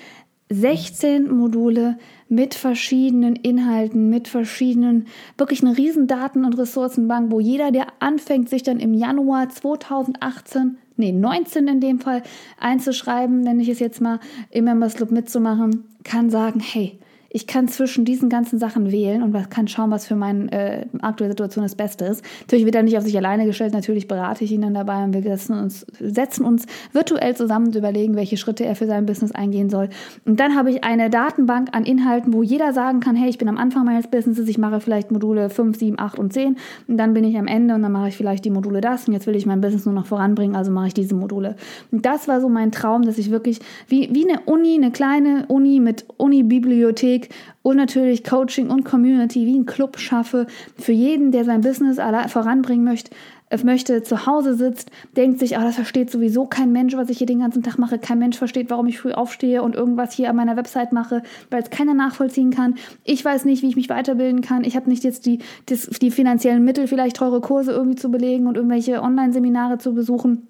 16 0.49 1.35
Module 1.35 1.99
mit 2.29 2.55
verschiedenen 2.55 3.35
Inhalten, 3.37 4.11
mit 4.11 4.29
verschiedenen, 4.29 5.07
wirklich 5.38 5.62
eine 5.62 5.76
riesen 5.76 6.07
Daten- 6.07 6.45
und 6.45 6.57
Ressourcenbank, 6.57 7.33
wo 7.33 7.41
jeder, 7.41 7.73
der 7.73 7.87
anfängt, 7.99 8.49
sich 8.49 8.62
dann 8.62 8.79
im 8.79 8.95
Januar 8.95 9.49
2018, 9.49 10.79
nee, 10.97 11.12
19 11.12 11.69
in 11.69 11.81
dem 11.81 12.00
Fall, 12.00 12.23
einzuschreiben, 12.61 13.41
nenne 13.41 13.62
ich 13.62 13.69
es 13.69 13.81
jetzt 13.81 14.00
mal, 14.00 14.21
im 14.50 14.65
Members 14.65 14.95
Club 14.95 15.11
mitzumachen, 15.11 15.85
kann 16.05 16.31
sagen, 16.31 16.61
hey, 16.61 16.99
ich 17.37 17.47
kann 17.47 17.69
zwischen 17.69 18.07
diesen 18.07 18.31
ganzen 18.31 18.59
Sachen 18.59 18.90
wählen 18.90 19.23
und 19.23 19.50
kann 19.50 19.69
schauen, 19.69 19.90
was 19.90 20.07
für 20.07 20.16
meine 20.16 20.50
äh, 20.52 20.87
aktuelle 21.02 21.33
Situation 21.33 21.64
das 21.64 21.75
Beste 21.75 22.07
ist. 22.07 22.25
Natürlich 22.40 22.64
wird 22.64 22.75
er 22.75 22.83
nicht 22.83 22.97
auf 22.97 23.05
sich 23.05 23.14
alleine 23.14 23.45
gestellt, 23.45 23.75
natürlich 23.75 24.09
berate 24.09 24.43
ich 24.43 24.52
ihn 24.52 24.62
dann 24.62 24.73
dabei 24.73 25.05
und 25.05 25.12
wir 25.12 25.21
setzen 25.21 25.52
uns, 25.52 25.85
setzen 26.00 26.47
uns 26.47 26.64
virtuell 26.95 27.37
zusammen 27.37 27.66
und 27.66 27.76
überlegen, 27.76 28.16
welche 28.16 28.38
Schritte 28.38 28.64
er 28.64 28.75
für 28.75 28.87
sein 28.87 29.05
Business 29.05 29.33
eingehen 29.33 29.69
soll. 29.69 29.90
Und 30.25 30.40
dann 30.40 30.57
habe 30.57 30.71
ich 30.71 30.83
eine 30.83 31.11
Datenbank 31.11 31.69
an 31.73 31.85
Inhalten, 31.85 32.33
wo 32.33 32.43
jeder 32.43 32.73
sagen 32.73 33.00
kann, 33.00 33.16
hey, 33.16 33.28
ich 33.28 33.37
bin 33.37 33.50
am 33.50 33.59
Anfang 33.59 33.85
meines 33.85 34.07
Businesses, 34.07 34.49
ich 34.49 34.57
mache 34.57 34.81
vielleicht 34.81 35.11
Module 35.11 35.50
5, 35.50 35.78
7, 35.78 36.00
8 36.00 36.19
und 36.19 36.33
10 36.33 36.57
und 36.88 36.97
dann 36.97 37.12
bin 37.12 37.23
ich 37.23 37.37
am 37.37 37.49
Ende 37.49 37.75
und 37.75 37.83
dann 37.83 37.93
mache 37.93 38.09
ich 38.09 38.16
vielleicht 38.16 38.47
die 38.47 38.50
Module 38.50 38.81
das 38.81 39.09
und 39.09 39.12
jetzt 39.12 39.26
will 39.26 39.37
ich 39.37 39.45
mein 39.45 39.61
Business 39.61 39.85
nur 39.85 39.95
noch 39.95 40.07
voranbringen, 40.07 40.57
also 40.57 40.71
mache 40.71 40.87
ich 40.87 40.95
diese 40.95 41.14
Module. 41.14 41.57
Und 41.93 42.07
das 42.07 42.28
war 42.28 42.40
so 42.40 42.49
mein 42.49 42.73
Traum, 42.73 43.02
dass 43.02 43.19
ich 43.19 43.31
wirklich 43.31 43.61
wie, 43.88 44.09
wie 44.14 44.26
eine 44.26 44.40
Uni, 44.47 44.75
eine 44.75 44.90
kleine 44.90 45.45
Uni 45.49 45.81
mit 45.81 46.07
Uni-Bibliothek 46.16 47.25
und 47.62 47.76
natürlich 47.76 48.25
Coaching 48.25 48.71
und 48.71 48.85
Community 48.85 49.47
wie 49.47 49.59
ein 49.59 49.66
Club 49.66 49.99
schaffe 49.99 50.47
für 50.76 50.92
jeden, 50.92 51.33
der 51.33 51.45
sein 51.45 51.61
Business 51.61 51.99
voranbringen 52.28 52.85
möchte, 52.85 53.11
äh, 53.49 53.59
möchte, 53.64 54.02
zu 54.02 54.26
Hause 54.26 54.54
sitzt, 54.54 54.90
denkt 55.16 55.38
sich, 55.38 55.56
ah, 55.56 55.64
das 55.64 55.76
versteht 55.76 56.11
sowieso 56.11 56.47
kein 56.47 56.73
Mensch, 56.73 56.97
was 56.97 57.11
ich 57.11 57.18
hier 57.18 57.26
den 57.26 57.40
ganzen 57.40 57.62
Tag 57.62 57.78
mache. 57.78 57.99
Kein 57.99 58.18
Mensch 58.18 58.37
versteht, 58.37 58.71
warum 58.71 58.87
ich 58.87 58.99
früh 58.99 59.12
aufstehe 59.12 59.62
und 59.62 59.76
irgendwas 59.76 60.12
hier 60.12 60.30
an 60.30 60.37
meiner 60.37 60.56
Website 60.56 60.92
mache, 60.92 61.23
weil 61.50 61.62
es 61.62 61.71
keiner 61.71 61.95
nachvollziehen 61.95 62.50
kann. 62.50 62.75
Ich 63.04 63.25
weiß 63.25 63.45
nicht, 63.45 63.62
wie 63.62 63.68
ich 63.68 63.76
mich 63.76 63.88
weiterbilden 63.88 64.40
kann. 64.40 64.64
Ich 64.64 64.75
habe 64.75 64.90
nicht 64.90 65.04
jetzt 65.04 65.26
die, 65.26 65.38
die, 65.68 65.76
die 65.76 66.11
finanziellen 66.11 66.64
Mittel, 66.64 66.88
vielleicht 66.88 67.16
teure 67.16 67.40
Kurse 67.40 67.73
irgendwie 67.73 67.97
zu 67.97 68.11
belegen 68.11 68.47
und 68.47 68.56
irgendwelche 68.56 69.00
Online-Seminare 69.00 69.78
zu 69.78 69.95
besuchen. 69.95 70.49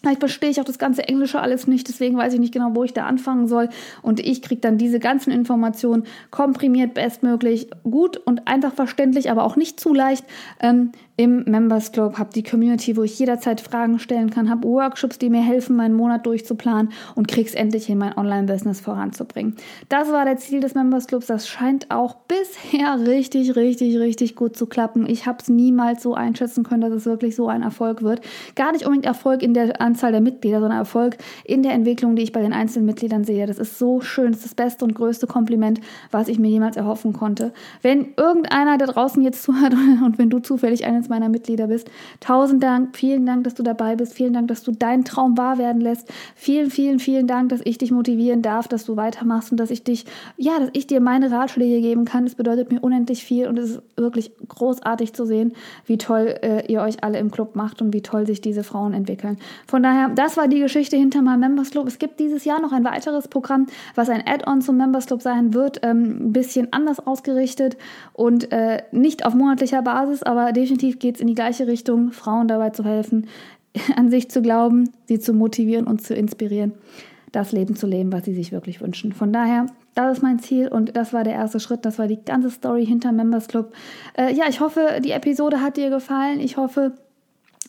Vielleicht 0.00 0.20
verstehe 0.20 0.50
ich 0.50 0.60
auch 0.60 0.64
das 0.64 0.78
ganze 0.78 1.08
Englische 1.08 1.40
alles 1.40 1.66
nicht, 1.66 1.88
deswegen 1.88 2.16
weiß 2.16 2.34
ich 2.34 2.40
nicht 2.40 2.52
genau, 2.52 2.74
wo 2.74 2.84
ich 2.84 2.92
da 2.92 3.06
anfangen 3.06 3.48
soll. 3.48 3.68
Und 4.02 4.20
ich 4.20 4.42
kriege 4.42 4.60
dann 4.60 4.78
diese 4.78 5.00
ganzen 5.00 5.30
Informationen 5.30 6.04
komprimiert 6.30 6.94
bestmöglich, 6.94 7.68
gut 7.82 8.16
und 8.16 8.46
einfach 8.46 8.72
verständlich, 8.74 9.30
aber 9.30 9.44
auch 9.44 9.56
nicht 9.56 9.80
zu 9.80 9.92
leicht 9.92 10.24
ähm, 10.60 10.92
im 11.18 11.42
Members 11.46 11.90
Club, 11.90 12.16
habe 12.16 12.30
die 12.32 12.44
Community, 12.44 12.96
wo 12.96 13.02
ich 13.02 13.18
jederzeit 13.18 13.60
Fragen 13.60 13.98
stellen 13.98 14.30
kann, 14.30 14.48
habe 14.48 14.68
Workshops, 14.68 15.18
die 15.18 15.30
mir 15.30 15.42
helfen, 15.42 15.74
meinen 15.74 15.96
Monat 15.96 16.24
durchzuplanen 16.26 16.92
und 17.16 17.26
krieg's 17.26 17.54
endlich 17.54 17.86
hin, 17.86 17.98
mein 17.98 18.16
Online-Business 18.16 18.80
voranzubringen. 18.80 19.56
Das 19.88 20.12
war 20.12 20.24
der 20.24 20.36
Ziel 20.36 20.60
des 20.60 20.76
Members 20.76 21.08
Clubs. 21.08 21.26
Das 21.26 21.48
scheint 21.48 21.90
auch 21.90 22.14
bisher 22.28 23.00
richtig, 23.04 23.56
richtig, 23.56 23.98
richtig 23.98 24.36
gut 24.36 24.56
zu 24.56 24.66
klappen. 24.66 25.08
Ich 25.08 25.26
habe 25.26 25.38
es 25.40 25.48
niemals 25.48 26.04
so 26.04 26.14
einschätzen 26.14 26.62
können, 26.62 26.82
dass 26.82 26.92
es 26.92 27.04
wirklich 27.04 27.34
so 27.34 27.48
ein 27.48 27.62
Erfolg 27.62 28.02
wird. 28.02 28.20
Gar 28.54 28.70
nicht 28.70 28.86
unbedingt 28.86 29.06
Erfolg 29.06 29.42
in 29.42 29.54
der 29.54 29.80
Anzahl 29.80 30.12
der 30.12 30.20
Mitglieder, 30.20 30.60
sondern 30.60 30.78
Erfolg 30.78 31.16
in 31.42 31.64
der 31.64 31.72
Entwicklung, 31.72 32.14
die 32.14 32.22
ich 32.22 32.30
bei 32.30 32.42
den 32.42 32.52
einzelnen 32.52 32.86
Mitgliedern 32.86 33.24
sehe. 33.24 33.44
Das 33.46 33.58
ist 33.58 33.76
so 33.76 34.00
schön. 34.00 34.30
Das 34.30 34.42
ist 34.42 34.44
das 34.46 34.54
beste 34.54 34.84
und 34.84 34.94
größte 34.94 35.26
Kompliment, 35.26 35.80
was 36.12 36.28
ich 36.28 36.38
mir 36.38 36.48
jemals 36.48 36.76
erhoffen 36.76 37.12
konnte. 37.12 37.52
Wenn 37.82 38.14
irgendeiner 38.16 38.78
da 38.78 38.86
draußen 38.86 39.20
jetzt 39.24 39.42
zuhört 39.42 39.72
und 40.04 40.16
wenn 40.18 40.30
du 40.30 40.38
zufällig 40.38 40.86
eines 40.86 41.07
meiner 41.08 41.28
Mitglieder 41.28 41.66
bist. 41.66 41.90
Tausend 42.20 42.62
Dank, 42.62 42.96
vielen 42.96 43.26
Dank, 43.26 43.44
dass 43.44 43.54
du 43.54 43.62
dabei 43.62 43.96
bist. 43.96 44.14
Vielen 44.14 44.32
Dank, 44.32 44.48
dass 44.48 44.62
du 44.62 44.72
deinen 44.72 45.04
Traum 45.04 45.36
wahr 45.36 45.58
werden 45.58 45.80
lässt. 45.80 46.08
Vielen, 46.34 46.70
vielen, 46.70 46.98
vielen 46.98 47.26
Dank, 47.26 47.50
dass 47.50 47.60
ich 47.64 47.78
dich 47.78 47.90
motivieren 47.90 48.42
darf, 48.42 48.68
dass 48.68 48.84
du 48.84 48.96
weitermachst 48.96 49.50
und 49.50 49.58
dass 49.58 49.70
ich 49.70 49.84
dich, 49.84 50.06
ja, 50.36 50.58
dass 50.58 50.70
ich 50.72 50.86
dir 50.86 51.00
meine 51.00 51.30
Ratschläge 51.30 51.80
geben 51.80 52.04
kann. 52.04 52.24
Es 52.24 52.34
bedeutet 52.34 52.70
mir 52.72 52.80
unendlich 52.80 53.24
viel 53.24 53.48
und 53.48 53.58
es 53.58 53.70
ist 53.70 53.82
wirklich 53.96 54.32
großartig 54.48 55.12
zu 55.12 55.24
sehen, 55.24 55.52
wie 55.86 55.98
toll 55.98 56.34
äh, 56.42 56.70
ihr 56.70 56.80
euch 56.80 57.02
alle 57.02 57.18
im 57.18 57.30
Club 57.30 57.56
macht 57.56 57.82
und 57.82 57.92
wie 57.92 58.02
toll 58.02 58.26
sich 58.26 58.40
diese 58.40 58.64
Frauen 58.64 58.94
entwickeln. 58.94 59.38
Von 59.66 59.82
daher, 59.82 60.08
das 60.10 60.36
war 60.36 60.48
die 60.48 60.60
Geschichte 60.60 60.96
hinter 60.96 61.22
meinem 61.22 61.40
Members 61.40 61.70
Club. 61.70 61.86
Es 61.86 61.98
gibt 61.98 62.20
dieses 62.20 62.44
Jahr 62.44 62.60
noch 62.60 62.72
ein 62.72 62.84
weiteres 62.84 63.28
Programm, 63.28 63.66
was 63.94 64.08
ein 64.08 64.22
Add-on 64.26 64.60
zum 64.60 64.76
Members 64.76 65.06
Club 65.06 65.22
sein 65.22 65.54
wird, 65.54 65.80
ähm, 65.82 66.28
ein 66.28 66.32
bisschen 66.32 66.72
anders 66.72 67.04
ausgerichtet 67.06 67.76
und 68.12 68.52
äh, 68.52 68.82
nicht 68.92 69.24
auf 69.24 69.34
monatlicher 69.34 69.82
Basis, 69.82 70.22
aber 70.22 70.52
definitiv 70.52 70.97
geht 71.00 71.16
es 71.16 71.20
in 71.20 71.26
die 71.26 71.34
gleiche 71.34 71.66
Richtung, 71.66 72.12
Frauen 72.12 72.48
dabei 72.48 72.70
zu 72.70 72.84
helfen, 72.84 73.26
an 73.96 74.10
sich 74.10 74.30
zu 74.30 74.42
glauben, 74.42 74.90
sie 75.06 75.18
zu 75.18 75.32
motivieren 75.32 75.86
und 75.86 76.02
zu 76.02 76.14
inspirieren, 76.14 76.72
das 77.32 77.52
Leben 77.52 77.76
zu 77.76 77.86
leben, 77.86 78.12
was 78.12 78.24
sie 78.24 78.34
sich 78.34 78.52
wirklich 78.52 78.80
wünschen. 78.80 79.12
Von 79.12 79.32
daher, 79.32 79.66
das 79.94 80.18
ist 80.18 80.22
mein 80.22 80.38
Ziel 80.38 80.68
und 80.68 80.96
das 80.96 81.12
war 81.12 81.24
der 81.24 81.34
erste 81.34 81.60
Schritt. 81.60 81.84
Das 81.84 81.98
war 81.98 82.06
die 82.06 82.22
ganze 82.24 82.50
Story 82.50 82.86
hinter 82.86 83.12
Members 83.12 83.48
Club. 83.48 83.72
Äh, 84.16 84.34
ja, 84.34 84.44
ich 84.48 84.60
hoffe, 84.60 85.00
die 85.04 85.10
Episode 85.10 85.60
hat 85.60 85.76
dir 85.76 85.90
gefallen. 85.90 86.40
Ich 86.40 86.56
hoffe, 86.56 86.92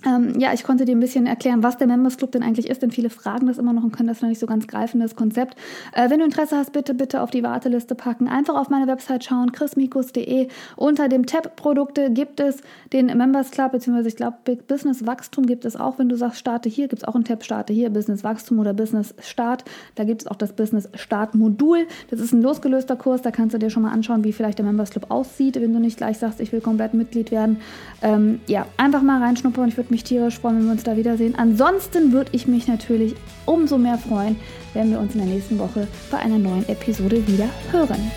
ähm, 0.06 0.40
ja, 0.40 0.54
ich 0.54 0.64
konnte 0.64 0.86
dir 0.86 0.96
ein 0.96 1.00
bisschen 1.02 1.26
erklären, 1.26 1.62
was 1.62 1.78
der 1.78 1.88
Members 1.88 2.16
Club 2.16 2.32
denn 2.32 2.42
eigentlich 2.42 2.70
ist, 2.70 2.82
denn 2.82 2.92
viele 2.92 3.10
fragen 3.10 3.48
das 3.48 3.58
immer 3.58 3.74
noch 3.74 3.84
und 3.84 3.92
können 3.92 4.08
das 4.08 4.22
noch 4.22 4.30
nicht 4.30 4.40
so 4.40 4.46
ganz 4.46 4.66
greifen, 4.66 5.02
das 5.02 5.16
Konzept. 5.16 5.58
Äh, 5.94 6.10
wenn 6.10 6.20
du 6.20 6.26
Interesse 6.26 6.56
hast, 6.56 6.72
bitte, 6.72 6.94
bitte 6.94 7.22
auf 7.22 7.32
die 7.32 7.44
Warteliste 7.44 7.96
packen. 7.96 8.30
Einfach 8.30 8.56
auf 8.56 8.70
meine 8.70 8.88
Website 8.88 9.26
schauen, 9.26 9.52
chrismikus.de. 9.52 10.48
Unter 10.78 11.10
dem 11.10 11.26
Tab 11.26 11.58
Produkte 11.58 12.12
gibt 12.12 12.40
es 12.40 12.62
den 12.94 13.08
Members 13.08 13.52
Club, 13.52 13.74
beziehungsweise 13.74 14.08
ich 14.08 14.16
glaube, 14.16 14.38
Business 14.68 15.06
Wachstum 15.06 15.46
gibt 15.46 15.66
es 15.66 15.76
auch. 15.76 16.00
Wenn 16.00 16.08
du 16.08 16.16
sagst, 16.16 16.40
starte 16.40 16.70
hier, 16.70 16.88
gibt 16.88 17.04
es 17.04 17.08
auch 17.08 17.16
einen 17.16 17.26
Tab, 17.26 17.44
starte 17.44 17.74
hier, 17.74 17.90
Business 17.90 18.24
Wachstum 18.24 18.60
oder 18.60 18.74
Business 18.74 19.14
Start. 19.20 19.66
Da 19.96 20.06
gibt 20.06 20.22
es 20.22 20.28
auch 20.28 20.38
das 20.38 20.54
Business 20.54 20.88
Start 20.94 21.36
Modul. 21.36 21.88
Das 22.10 22.22
ist 22.22 22.32
ein 22.32 22.42
losgelöster 22.42 22.96
Kurs, 22.96 23.22
da 23.22 23.32
kannst 23.32 23.54
du 23.54 23.60
dir 23.60 23.70
schon 23.70 23.84
mal 23.84 23.92
anschauen, 23.92 24.24
wie 24.24 24.32
vielleicht 24.32 24.60
der 24.60 24.66
Members 24.66 24.92
Club 24.92 25.08
aussieht, 25.10 25.56
wenn 25.56 25.74
du 25.74 25.80
nicht 25.80 25.98
gleich 25.98 26.18
sagst, 26.20 26.40
ich 26.40 26.54
will 26.54 26.62
komplett 26.62 26.94
Mitglied 26.94 27.32
werden. 27.32 27.58
Ähm, 28.02 28.40
ja, 28.48 28.66
einfach 28.78 29.02
mal 29.02 29.22
reinschnuppern. 29.22 29.68
Ich 29.68 29.76
würde 29.76 29.89
würde 29.90 29.96
mich 29.96 30.04
tierisch 30.04 30.38
freuen, 30.40 30.58
wenn 30.58 30.66
wir 30.66 30.72
uns 30.74 30.84
da 30.84 30.98
wiedersehen. 30.98 31.34
Ansonsten 31.36 32.12
würde 32.12 32.30
ich 32.34 32.46
mich 32.46 32.68
natürlich 32.68 33.16
umso 33.48 33.80
mehr 33.80 33.98
freuen, 33.98 34.36
wenn 34.76 34.92
wir 34.92 35.00
uns 35.00 35.16
in 35.16 35.22
der 35.22 35.30
nächsten 35.30 35.58
Woche 35.58 35.88
bei 36.12 36.20
einer 36.20 36.38
neuen 36.38 36.68
Episode 36.70 37.28
wieder 37.28 37.50
hören. 37.72 38.12